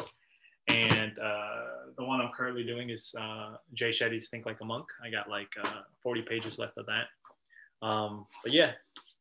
And 0.68 1.18
uh, 1.20 1.62
the 1.98 2.06
one 2.06 2.22
I'm 2.22 2.32
currently 2.36 2.64
doing 2.64 2.92
is 2.92 3.14
uh, 3.20 3.56
Jay 3.74 3.90
Shetty's 3.90 4.30
Think 4.30 4.46
Like 4.46 4.58
a 4.62 4.66
Monk. 4.66 4.86
I 5.04 5.10
got 5.10 5.30
like 5.30 5.50
uh, 5.62 5.82
40 6.02 6.22
pages 6.22 6.58
left 6.58 6.78
of 6.78 6.86
that. 6.86 7.86
Um, 7.86 8.26
but 8.44 8.54
yeah, 8.54 8.72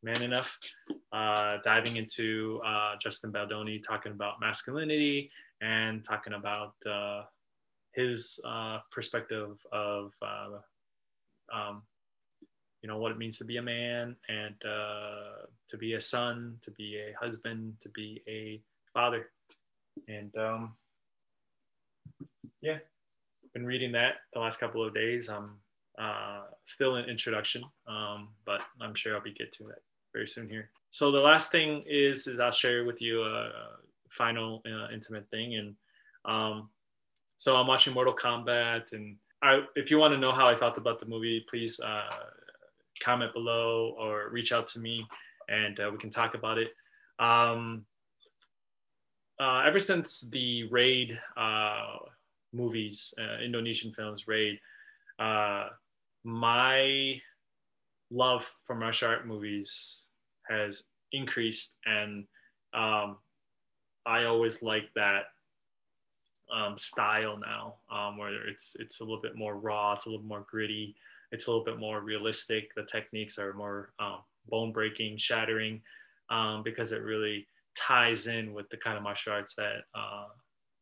man 0.02 0.22
enough, 0.22 0.50
uh, 1.12 1.56
diving 1.64 1.96
into 1.96 2.60
Justin 3.02 3.32
Baldoni, 3.32 3.80
talking 3.80 4.12
about 4.12 4.34
masculinity 4.40 5.30
and 5.60 6.04
talking 6.04 6.34
about 6.34 6.74
his 7.94 8.38
perspective 8.92 9.56
of, 9.72 10.12
um, 11.52 11.82
you 12.82 12.88
know, 12.88 12.98
what 12.98 13.12
it 13.12 13.18
means 13.18 13.38
to 13.38 13.44
be 13.44 13.58
a 13.58 13.62
man 13.62 14.16
and 14.28 14.54
uh, 14.64 15.46
to 15.68 15.76
be 15.76 15.94
a 15.94 16.00
son, 16.00 16.56
to 16.62 16.70
be 16.72 16.98
a 16.98 17.24
husband, 17.24 17.74
to 17.80 17.88
be 17.90 18.22
a 18.28 18.60
father. 18.92 19.30
And 20.08 20.34
um, 20.36 20.74
yeah, 22.62 22.78
been 23.52 23.66
reading 23.66 23.92
that 23.92 24.14
the 24.32 24.40
last 24.40 24.58
couple 24.58 24.86
of 24.86 24.94
days. 24.94 25.28
I'm 25.28 25.56
still 26.64 26.96
in 26.96 27.08
introduction, 27.08 27.64
um, 27.86 28.28
but 28.46 28.60
I'm 28.80 28.94
sure 28.94 29.14
I'll 29.14 29.22
be 29.22 29.32
get 29.32 29.52
to 29.54 29.68
it 29.68 29.82
very 30.12 30.26
soon 30.26 30.48
here. 30.48 30.70
So 30.92 31.12
the 31.12 31.18
last 31.18 31.50
thing 31.50 31.84
is 31.86 32.26
is 32.26 32.40
I'll 32.40 32.50
share 32.50 32.84
with 32.84 33.00
you 33.00 33.22
a 33.22 33.50
final 34.10 34.62
uh, 34.66 34.92
intimate 34.92 35.28
thing, 35.30 35.56
and 35.56 35.74
um, 36.24 36.70
so 37.38 37.56
I'm 37.56 37.66
watching 37.66 37.92
Mortal 37.92 38.14
Kombat, 38.14 38.92
and 38.92 39.16
I 39.42 39.60
if 39.76 39.90
you 39.90 39.98
want 39.98 40.12
to 40.12 40.18
know 40.18 40.32
how 40.32 40.48
I 40.48 40.56
felt 40.56 40.78
about 40.78 41.00
the 41.00 41.06
movie, 41.06 41.44
please 41.48 41.78
uh, 41.80 42.02
comment 43.02 43.32
below 43.32 43.94
or 43.98 44.28
reach 44.30 44.52
out 44.52 44.66
to 44.68 44.78
me, 44.78 45.04
and 45.48 45.78
uh, 45.80 45.90
we 45.90 45.98
can 45.98 46.10
talk 46.10 46.34
about 46.34 46.58
it. 46.58 46.68
Um, 47.18 47.84
uh, 49.40 49.62
ever 49.66 49.80
since 49.80 50.28
the 50.32 50.64
Raid 50.64 51.18
uh, 51.36 51.96
movies, 52.52 53.12
uh, 53.18 53.42
Indonesian 53.42 53.92
films, 53.92 54.26
Raid, 54.26 54.58
my 56.22 57.20
love 58.10 58.44
for 58.66 58.74
martial 58.74 59.08
art 59.08 59.26
movies 59.26 60.02
has 60.48 60.82
increased 61.12 61.74
and 61.86 62.26
um, 62.74 63.16
I 64.06 64.24
always 64.24 64.62
like 64.62 64.92
that 64.94 65.24
um, 66.52 66.76
style 66.76 67.38
now, 67.38 67.74
um, 67.90 68.16
where 68.18 68.48
it's 68.48 68.74
it's 68.78 69.00
a 69.00 69.04
little 69.04 69.20
bit 69.20 69.36
more 69.36 69.56
raw, 69.56 69.92
it's 69.92 70.06
a 70.06 70.10
little 70.10 70.24
more 70.24 70.44
gritty, 70.50 70.96
it's 71.32 71.46
a 71.46 71.50
little 71.50 71.64
bit 71.64 71.78
more 71.78 72.00
realistic. 72.00 72.74
The 72.74 72.84
techniques 72.84 73.38
are 73.38 73.52
more 73.52 73.92
um, 73.98 74.18
bone 74.48 74.72
breaking, 74.72 75.18
shattering, 75.18 75.80
um, 76.30 76.62
because 76.62 76.92
it 76.92 77.02
really 77.02 77.46
ties 77.76 78.26
in 78.26 78.52
with 78.52 78.68
the 78.70 78.76
kind 78.76 78.96
of 78.96 79.02
martial 79.02 79.32
arts 79.32 79.54
that 79.56 79.82
uh, 79.94 80.26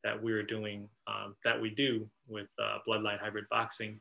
that 0.05 0.23
we're 0.23 0.43
doing, 0.43 0.89
um, 1.07 1.35
that 1.45 1.61
we 1.61 1.71
do 1.71 2.09
with 2.29 2.49
uh, 2.63 2.79
Bloodline 2.87 3.19
Hybrid 3.19 3.45
Boxing, 3.51 4.01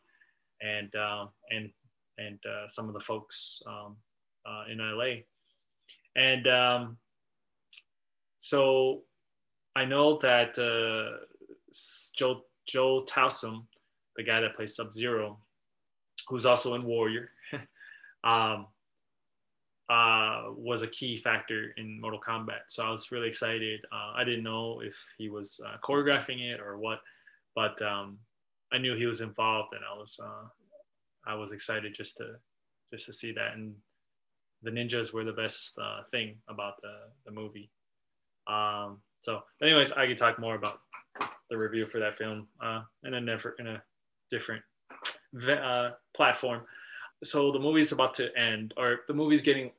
and 0.61 0.93
uh, 0.95 1.25
and 1.51 1.69
and 2.17 2.39
uh, 2.45 2.67
some 2.67 2.87
of 2.87 2.93
the 2.93 2.99
folks 2.99 3.61
um, 3.67 3.95
uh, 4.45 4.63
in 4.71 4.79
LA. 4.79 5.21
And 6.15 6.47
um, 6.47 6.97
so 8.39 9.03
I 9.75 9.85
know 9.85 10.19
that 10.21 10.57
uh, 10.57 11.23
Joe 12.15 12.41
Joe 12.67 13.05
Taslim, 13.09 13.65
the 14.15 14.23
guy 14.23 14.39
that 14.41 14.55
plays 14.55 14.75
Sub 14.75 14.93
Zero, 14.93 15.39
who's 16.27 16.45
also 16.45 16.75
in 16.75 16.83
Warrior, 16.83 17.29
um, 18.23 18.67
uh, 19.89 20.45
was 20.55 20.81
a 20.81 20.87
key 20.87 21.17
factor 21.17 21.73
in 21.77 21.99
Mortal 22.01 22.19
Kombat. 22.19 22.67
So 22.67 22.83
I 22.83 22.89
was 22.89 23.11
really 23.11 23.29
excited. 23.29 23.79
Uh, 23.91 24.13
I 24.15 24.23
didn't 24.23 24.43
know 24.43 24.81
if 24.81 24.95
he 25.17 25.29
was 25.29 25.61
uh, 25.65 25.77
choreographing 25.83 26.41
it 26.41 26.59
or 26.59 26.77
what, 26.77 26.99
but 27.55 27.81
um, 27.81 28.17
I 28.73 28.77
knew 28.77 28.95
he 28.95 29.05
was 29.05 29.21
involved, 29.21 29.73
and 29.73 29.83
I 29.89 29.97
was 29.97 30.19
uh, 30.21 30.47
I 31.25 31.35
was 31.35 31.51
excited 31.51 31.95
just 31.95 32.17
to 32.17 32.35
just 32.91 33.05
to 33.05 33.13
see 33.13 33.31
that. 33.33 33.53
And 33.53 33.73
the 34.63 34.71
ninjas 34.71 35.13
were 35.13 35.23
the 35.23 35.31
best 35.31 35.71
uh, 35.81 36.01
thing 36.11 36.35
about 36.49 36.81
the 36.81 36.95
the 37.25 37.31
movie. 37.31 37.69
Um, 38.47 38.99
so, 39.21 39.41
anyways, 39.61 39.91
I 39.93 40.07
could 40.07 40.17
talk 40.17 40.39
more 40.39 40.55
about 40.55 40.79
the 41.49 41.57
review 41.57 41.85
for 41.85 41.99
that 41.99 42.17
film 42.17 42.47
uh, 42.61 42.81
a 43.05 43.21
never 43.21 43.55
in 43.59 43.67
a 43.67 43.81
different 44.29 44.61
uh, 45.49 45.91
platform. 46.15 46.61
So 47.23 47.51
the 47.51 47.59
movie's 47.59 47.91
about 47.91 48.13
to 48.15 48.35
end, 48.37 48.73
or 48.77 48.99
the 49.07 49.13
movie's 49.13 49.41
getting 49.41 49.71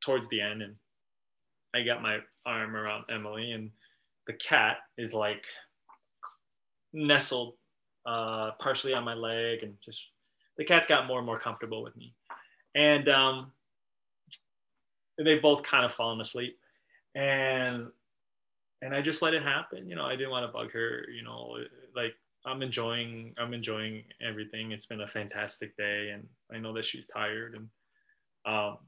towards 0.00 0.28
the 0.28 0.40
end, 0.40 0.62
and 0.62 0.74
I 1.74 1.82
got 1.82 2.02
my 2.02 2.18
arm 2.44 2.76
around 2.76 3.04
Emily, 3.10 3.52
and 3.52 3.70
the 4.26 4.34
cat 4.34 4.78
is 4.96 5.12
like 5.12 5.42
nestled 6.92 7.54
uh, 8.06 8.52
partially 8.60 8.94
on 8.94 9.04
my 9.04 9.14
leg, 9.14 9.62
and 9.62 9.74
just 9.84 10.06
the 10.56 10.64
cat's 10.64 10.86
got 10.86 11.06
more 11.06 11.18
and 11.18 11.26
more 11.26 11.38
comfortable 11.38 11.82
with 11.82 11.96
me. 11.96 12.14
And 12.74 13.08
um, 13.08 13.52
they've 15.18 15.42
both 15.42 15.62
kind 15.62 15.84
of 15.84 15.92
fallen 15.92 16.20
asleep. 16.20 16.58
and 17.14 17.88
and 18.82 18.94
I 18.94 19.00
just 19.00 19.22
let 19.22 19.34
it 19.34 19.42
happen. 19.42 19.88
You 19.88 19.96
know, 19.96 20.04
I 20.04 20.16
didn't 20.16 20.30
want 20.30 20.46
to 20.46 20.52
bug 20.52 20.70
her. 20.72 21.06
You 21.10 21.22
know, 21.24 21.56
like 21.94 22.14
I'm 22.46 22.62
enjoying 22.62 23.34
I'm 23.38 23.52
enjoying 23.52 24.04
everything. 24.26 24.70
It's 24.70 24.86
been 24.86 25.00
a 25.00 25.08
fantastic 25.08 25.76
day, 25.76 26.10
and 26.14 26.26
I 26.54 26.58
know 26.58 26.72
that 26.74 26.84
she's 26.84 27.06
tired 27.06 27.56
and 27.56 27.68
um, 28.46 28.78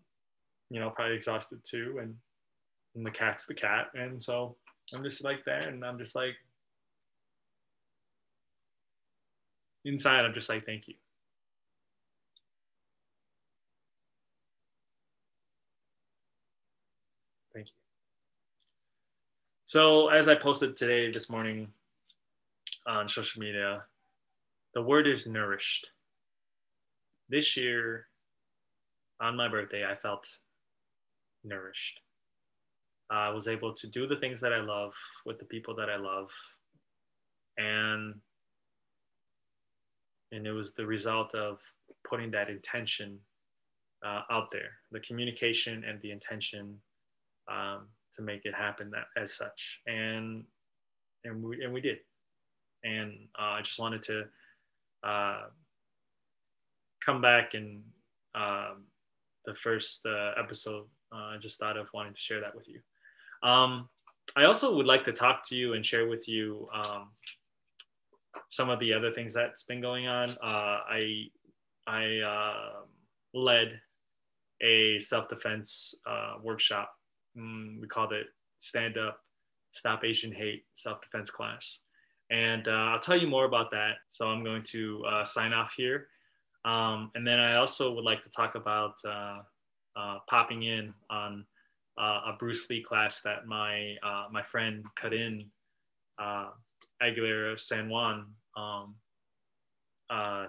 you 0.71 0.79
know 0.79 0.91
probably 0.91 1.17
exhausted 1.17 1.61
too. 1.65 1.99
And 2.01 2.15
and 2.95 3.05
the 3.05 3.11
cat's 3.11 3.47
the 3.47 3.55
cat, 3.55 3.89
and 3.95 4.23
so 4.23 4.57
I'm 4.95 5.03
just 5.03 5.25
like 5.25 5.45
there, 5.45 5.69
and 5.69 5.85
I'm 5.85 5.99
just 5.99 6.15
like 6.15 6.35
inside. 9.85 10.25
I'm 10.25 10.35
just 10.35 10.49
like 10.49 10.65
thank 10.65 10.87
you. 10.87 10.95
Thank 17.53 17.67
you. 17.67 17.73
So 19.67 20.09
as 20.09 20.29
I 20.29 20.37
posted 20.37 20.77
today 20.77 21.11
this 21.11 21.29
morning 21.29 21.69
on 22.89 23.09
social 23.09 23.41
media, 23.41 23.85
the 24.75 24.83
word 24.83 25.07
is 25.07 25.27
nourished. 25.27 25.87
This 27.29 27.57
year, 27.57 28.07
on 29.21 29.37
my 29.37 29.49
birthday, 29.49 29.85
I 29.85 29.95
felt 29.97 30.27
nourished. 31.45 32.01
I 33.11 33.31
was 33.31 33.49
able 33.49 33.75
to 33.75 33.87
do 33.87 34.07
the 34.07 34.17
things 34.17 34.41
that 34.41 34.53
I 34.53 34.61
love 34.61 34.93
with 35.25 35.39
the 35.39 35.45
people 35.45 35.75
that 35.77 35.89
I 35.89 35.97
love, 35.97 36.29
and 37.57 38.15
and 40.33 40.47
it 40.47 40.53
was 40.53 40.75
the 40.75 40.87
result 40.87 41.35
of 41.35 41.59
putting 42.09 42.31
that 42.33 42.51
intention 42.51 43.19
uh, 44.05 44.23
out 44.31 44.49
there, 44.53 44.71
the 44.93 45.01
communication 45.01 45.85
and 45.85 46.01
the 46.03 46.11
intention 46.11 46.77
um, 47.51 47.89
to 48.15 48.23
make 48.23 48.45
it 48.45 48.55
happen 48.55 48.91
that, 48.91 49.07
as 49.21 49.35
such, 49.35 49.81
and 49.87 50.45
and 51.25 51.43
we 51.43 51.65
and 51.65 51.73
we 51.73 51.81
did, 51.81 51.99
and 52.85 53.13
uh, 53.39 53.53
I 53.53 53.63
just 53.63 53.79
wanted 53.79 54.03
to 54.05 54.25
uh, 55.03 55.43
come 57.05 57.21
back 57.21 57.55
and 57.55 57.83
um, 58.35 58.85
the 59.45 59.55
first 59.55 60.07
uh, 60.07 60.33
episode. 60.39 60.87
Uh, 61.13 61.35
I 61.35 61.37
just 61.41 61.59
thought 61.59 61.77
of 61.77 61.89
wanting 61.95 62.13
to 62.13 62.21
share 62.21 62.41
that 62.41 62.55
with 62.55 62.69
you. 62.69 62.81
Um, 63.43 63.89
I 64.37 64.45
also 64.45 64.75
would 64.75 64.87
like 64.87 65.05
to 65.05 65.13
talk 65.13 65.47
to 65.49 65.57
you 65.57 65.73
and 65.75 65.85
share 65.85 66.07
with 66.07 66.29
you 66.29 66.69
um, 66.75 67.09
some 68.51 68.69
of 68.69 68.79
the 68.81 68.93
other 68.93 69.13
things 69.13 69.33
that's 69.33 69.65
been 69.65 69.81
going 69.81 70.07
on. 70.07 70.31
Uh, 70.43 70.81
I 70.89 71.25
I 71.87 72.19
uh, 72.19 72.73
led 73.33 73.81
a 74.61 75.01
self 75.01 75.29
defense 75.29 75.95
workshop. 76.43 76.93
Mm, 77.37 77.81
we 77.81 77.89
called 77.89 78.13
it 78.13 78.27
Stand 78.59 78.99
Up, 78.99 79.21
Stop 79.73 80.05
Asian 80.05 80.33
Hate 80.33 80.65
self 80.75 81.01
defense 81.01 81.31
class. 81.31 81.79
And 82.31 82.69
uh, 82.69 82.71
I'll 82.93 83.01
tell 83.01 83.19
you 83.19 83.27
more 83.27 83.47
about 83.47 83.71
that. 83.71 83.97
So 84.11 84.27
I'm 84.27 84.45
going 84.45 84.63
to 84.65 85.05
uh, 85.07 85.25
sign 85.25 85.53
off 85.53 85.73
here. 85.77 86.09
Um, 86.65 87.11
and 87.15 87.27
then 87.27 87.39
I 87.39 87.57
also 87.57 87.93
would 87.95 88.05
like 88.05 88.23
to 88.25 88.31
talk 88.31 88.55
about 88.55 88.95
uh, 89.07 90.19
popping 90.29 90.65
in 90.65 90.93
on 91.09 91.45
a 91.97 92.33
Bruce 92.39 92.69
Lee 92.71 92.83
class 92.83 93.21
that 93.23 93.47
my 93.47 93.97
my 94.31 94.43
friend 94.43 94.85
cut 95.01 95.13
in 95.13 95.47
Aguilera 97.03 97.59
San 97.59 97.89
Juan 97.89 98.27
um, 98.57 98.95
uh, 100.11 100.47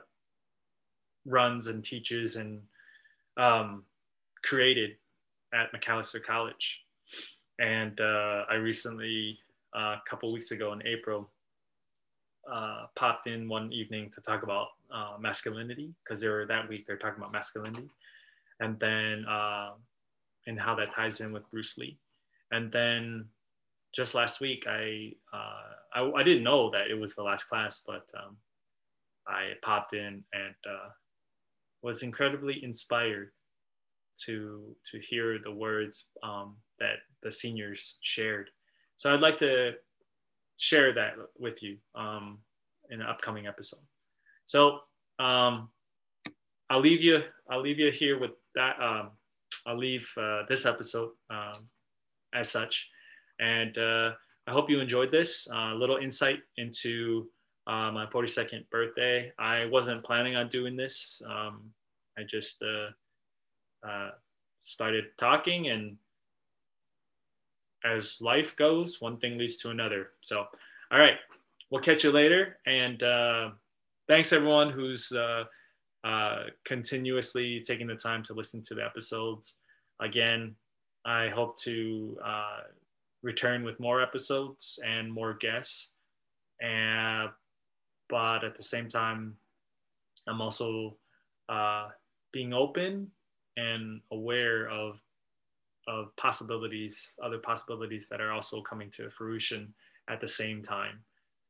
runs 1.25 1.67
and 1.67 1.83
teaches 1.83 2.35
and 2.35 2.61
um, 3.37 3.83
created 4.43 4.91
at 5.53 5.71
Macalester 5.73 6.23
College. 6.23 6.79
And 7.59 7.99
uh, 7.99 8.45
I 8.49 8.55
recently, 8.55 9.37
uh, 9.75 9.97
a 9.97 10.01
couple 10.09 10.31
weeks 10.33 10.51
ago 10.51 10.73
in 10.73 10.85
April, 10.87 11.29
uh, 12.51 12.87
popped 12.95 13.27
in 13.27 13.47
one 13.47 13.71
evening 13.71 14.11
to 14.15 14.21
talk 14.21 14.43
about 14.43 14.67
uh, 14.93 15.15
masculinity 15.19 15.93
because 16.03 16.21
they 16.21 16.27
were 16.27 16.45
that 16.47 16.67
week 16.67 16.85
they're 16.87 16.97
talking 16.97 17.19
about 17.19 17.31
masculinity, 17.31 17.89
and 18.59 18.79
then 18.79 19.25
uh, 19.25 19.71
and 20.47 20.59
how 20.59 20.75
that 20.75 20.93
ties 20.95 21.21
in 21.21 21.31
with 21.31 21.49
Bruce 21.51 21.77
Lee, 21.77 21.97
and 22.51 22.71
then 22.71 23.25
just 23.93 24.13
last 24.13 24.39
week, 24.39 24.65
I, 24.67 25.13
uh, 25.33 25.73
I, 25.93 26.11
I 26.19 26.23
didn't 26.23 26.43
know 26.43 26.69
that 26.71 26.89
it 26.89 26.99
was 26.99 27.15
the 27.15 27.23
last 27.23 27.43
class, 27.45 27.81
but 27.85 28.07
um, 28.15 28.37
I 29.27 29.53
popped 29.61 29.93
in 29.93 30.23
and 30.33 30.55
uh, 30.67 30.89
was 31.81 32.03
incredibly 32.03 32.63
inspired 32.63 33.31
to 34.25 34.75
to 34.91 34.99
hear 34.99 35.39
the 35.41 35.51
words 35.51 36.05
um, 36.23 36.57
that 36.79 36.97
the 37.23 37.31
seniors 37.31 37.95
shared. 38.01 38.49
So 38.97 39.11
I'd 39.11 39.21
like 39.21 39.37
to 39.39 39.73
share 40.59 40.93
that 40.93 41.13
with 41.37 41.63
you 41.63 41.77
um, 41.95 42.39
in 42.91 43.01
an 43.01 43.07
upcoming 43.07 43.47
episode. 43.47 43.79
So 44.45 44.79
um, 45.17 45.69
I'll 46.69 46.81
leave 46.81 47.01
you. 47.01 47.21
I'll 47.49 47.61
leave 47.61 47.79
you 47.79 47.91
here 47.91 48.19
with 48.19 48.31
that. 48.55 48.75
Um, 48.81 49.11
I'll 49.65 49.77
leave 49.77 50.07
uh, 50.17 50.43
this 50.47 50.65
episode 50.65 51.11
um, 51.29 51.67
as 52.33 52.49
such. 52.49 52.87
And 53.39 53.77
uh, 53.77 54.11
I 54.47 54.51
hope 54.51 54.69
you 54.69 54.79
enjoyed 54.79 55.11
this 55.11 55.47
uh, 55.53 55.73
little 55.73 55.97
insight 55.97 56.39
into 56.57 57.27
uh, 57.67 57.91
my 57.91 58.05
42nd 58.07 58.69
birthday. 58.69 59.31
I 59.39 59.65
wasn't 59.65 60.03
planning 60.03 60.35
on 60.35 60.49
doing 60.49 60.75
this. 60.75 61.21
Um, 61.27 61.71
I 62.17 62.23
just 62.27 62.61
uh, 62.61 63.87
uh, 63.87 64.11
started 64.61 65.05
talking, 65.17 65.69
and 65.69 65.95
as 67.85 68.19
life 68.21 68.55
goes, 68.55 68.99
one 68.99 69.17
thing 69.17 69.37
leads 69.37 69.57
to 69.57 69.69
another. 69.69 70.11
So, 70.21 70.45
all 70.91 70.99
right, 70.99 71.17
we'll 71.69 71.81
catch 71.81 72.03
you 72.03 72.11
later. 72.11 72.57
And 72.65 73.01
uh, 73.03 73.49
thanks 74.07 74.33
everyone 74.33 74.71
who's 74.71 75.11
continuously 76.65 77.63
taking 77.65 77.87
the 77.87 77.95
time 77.95 78.23
to 78.23 78.33
listen 78.33 78.61
to 78.63 78.75
the 78.75 78.83
episodes. 78.83 79.55
Again, 80.01 80.55
I 81.05 81.29
hope 81.29 81.57
to 81.59 82.17
uh, 82.23 82.61
return 83.23 83.63
with 83.63 83.79
more 83.79 84.01
episodes 84.01 84.79
and 84.85 85.11
more 85.11 85.33
guests. 85.33 85.89
And 86.61 87.29
but 88.09 88.43
at 88.43 88.57
the 88.57 88.63
same 88.63 88.89
time, 88.89 89.35
I'm 90.27 90.41
also 90.41 90.97
uh, 91.47 91.89
being 92.31 92.53
open 92.53 93.11
and 93.55 94.01
aware 94.11 94.69
of 94.69 94.99
of 95.89 96.15
possibilities, 96.17 97.15
other 97.23 97.39
possibilities 97.39 98.07
that 98.09 98.21
are 98.21 98.31
also 98.31 98.61
coming 98.61 98.91
to 98.91 99.09
fruition 99.09 99.73
at 100.07 100.21
the 100.21 100.27
same 100.27 100.63
time, 100.63 100.99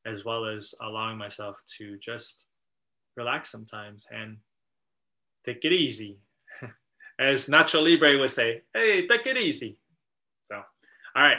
as 0.05 0.23
well 0.23 0.45
as 0.45 0.73
allowing 0.81 1.17
myself 1.17 1.61
to 1.77 1.97
just 1.97 2.45
relax 3.17 3.51
sometimes 3.51 4.07
and 4.11 4.37
take 5.45 5.65
it 5.65 5.73
easy. 5.73 6.17
As 7.19 7.47
Nacho 7.47 7.83
Libre 7.83 8.17
would 8.17 8.31
say, 8.31 8.61
hey, 8.73 9.05
take 9.07 9.25
it 9.25 9.37
easy. 9.37 9.77
So, 10.45 10.55
all 11.15 11.23
right. 11.23 11.37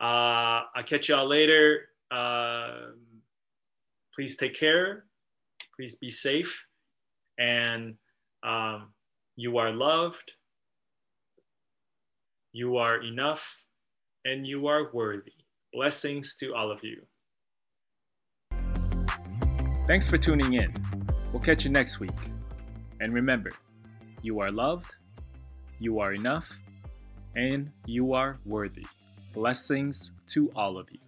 Uh, 0.00 0.64
I'll 0.74 0.84
catch 0.86 1.10
y'all 1.10 1.28
later. 1.28 1.88
Uh, 2.10 2.92
please 4.14 4.34
take 4.36 4.58
care. 4.58 5.04
Please 5.76 5.94
be 5.94 6.10
safe. 6.10 6.64
And 7.38 7.96
um, 8.42 8.94
you 9.36 9.58
are 9.58 9.70
loved. 9.72 10.32
You 12.52 12.76
are 12.76 13.02
enough. 13.02 13.56
And 14.24 14.46
you 14.46 14.66
are 14.66 14.92
worthy. 14.92 15.32
Blessings 15.72 16.36
to 16.40 16.54
all 16.54 16.70
of 16.70 16.80
you. 16.82 17.00
Thanks 19.86 20.06
for 20.06 20.18
tuning 20.18 20.54
in. 20.54 20.72
We'll 21.32 21.40
catch 21.40 21.64
you 21.64 21.70
next 21.70 22.00
week. 22.00 22.10
And 23.00 23.14
remember, 23.14 23.50
you 24.22 24.40
are 24.40 24.50
loved, 24.50 24.90
you 25.78 26.00
are 26.00 26.12
enough, 26.12 26.48
and 27.34 27.70
you 27.86 28.12
are 28.12 28.38
worthy. 28.44 28.86
Blessings 29.32 30.10
to 30.28 30.50
all 30.54 30.76
of 30.76 30.90
you. 30.90 30.98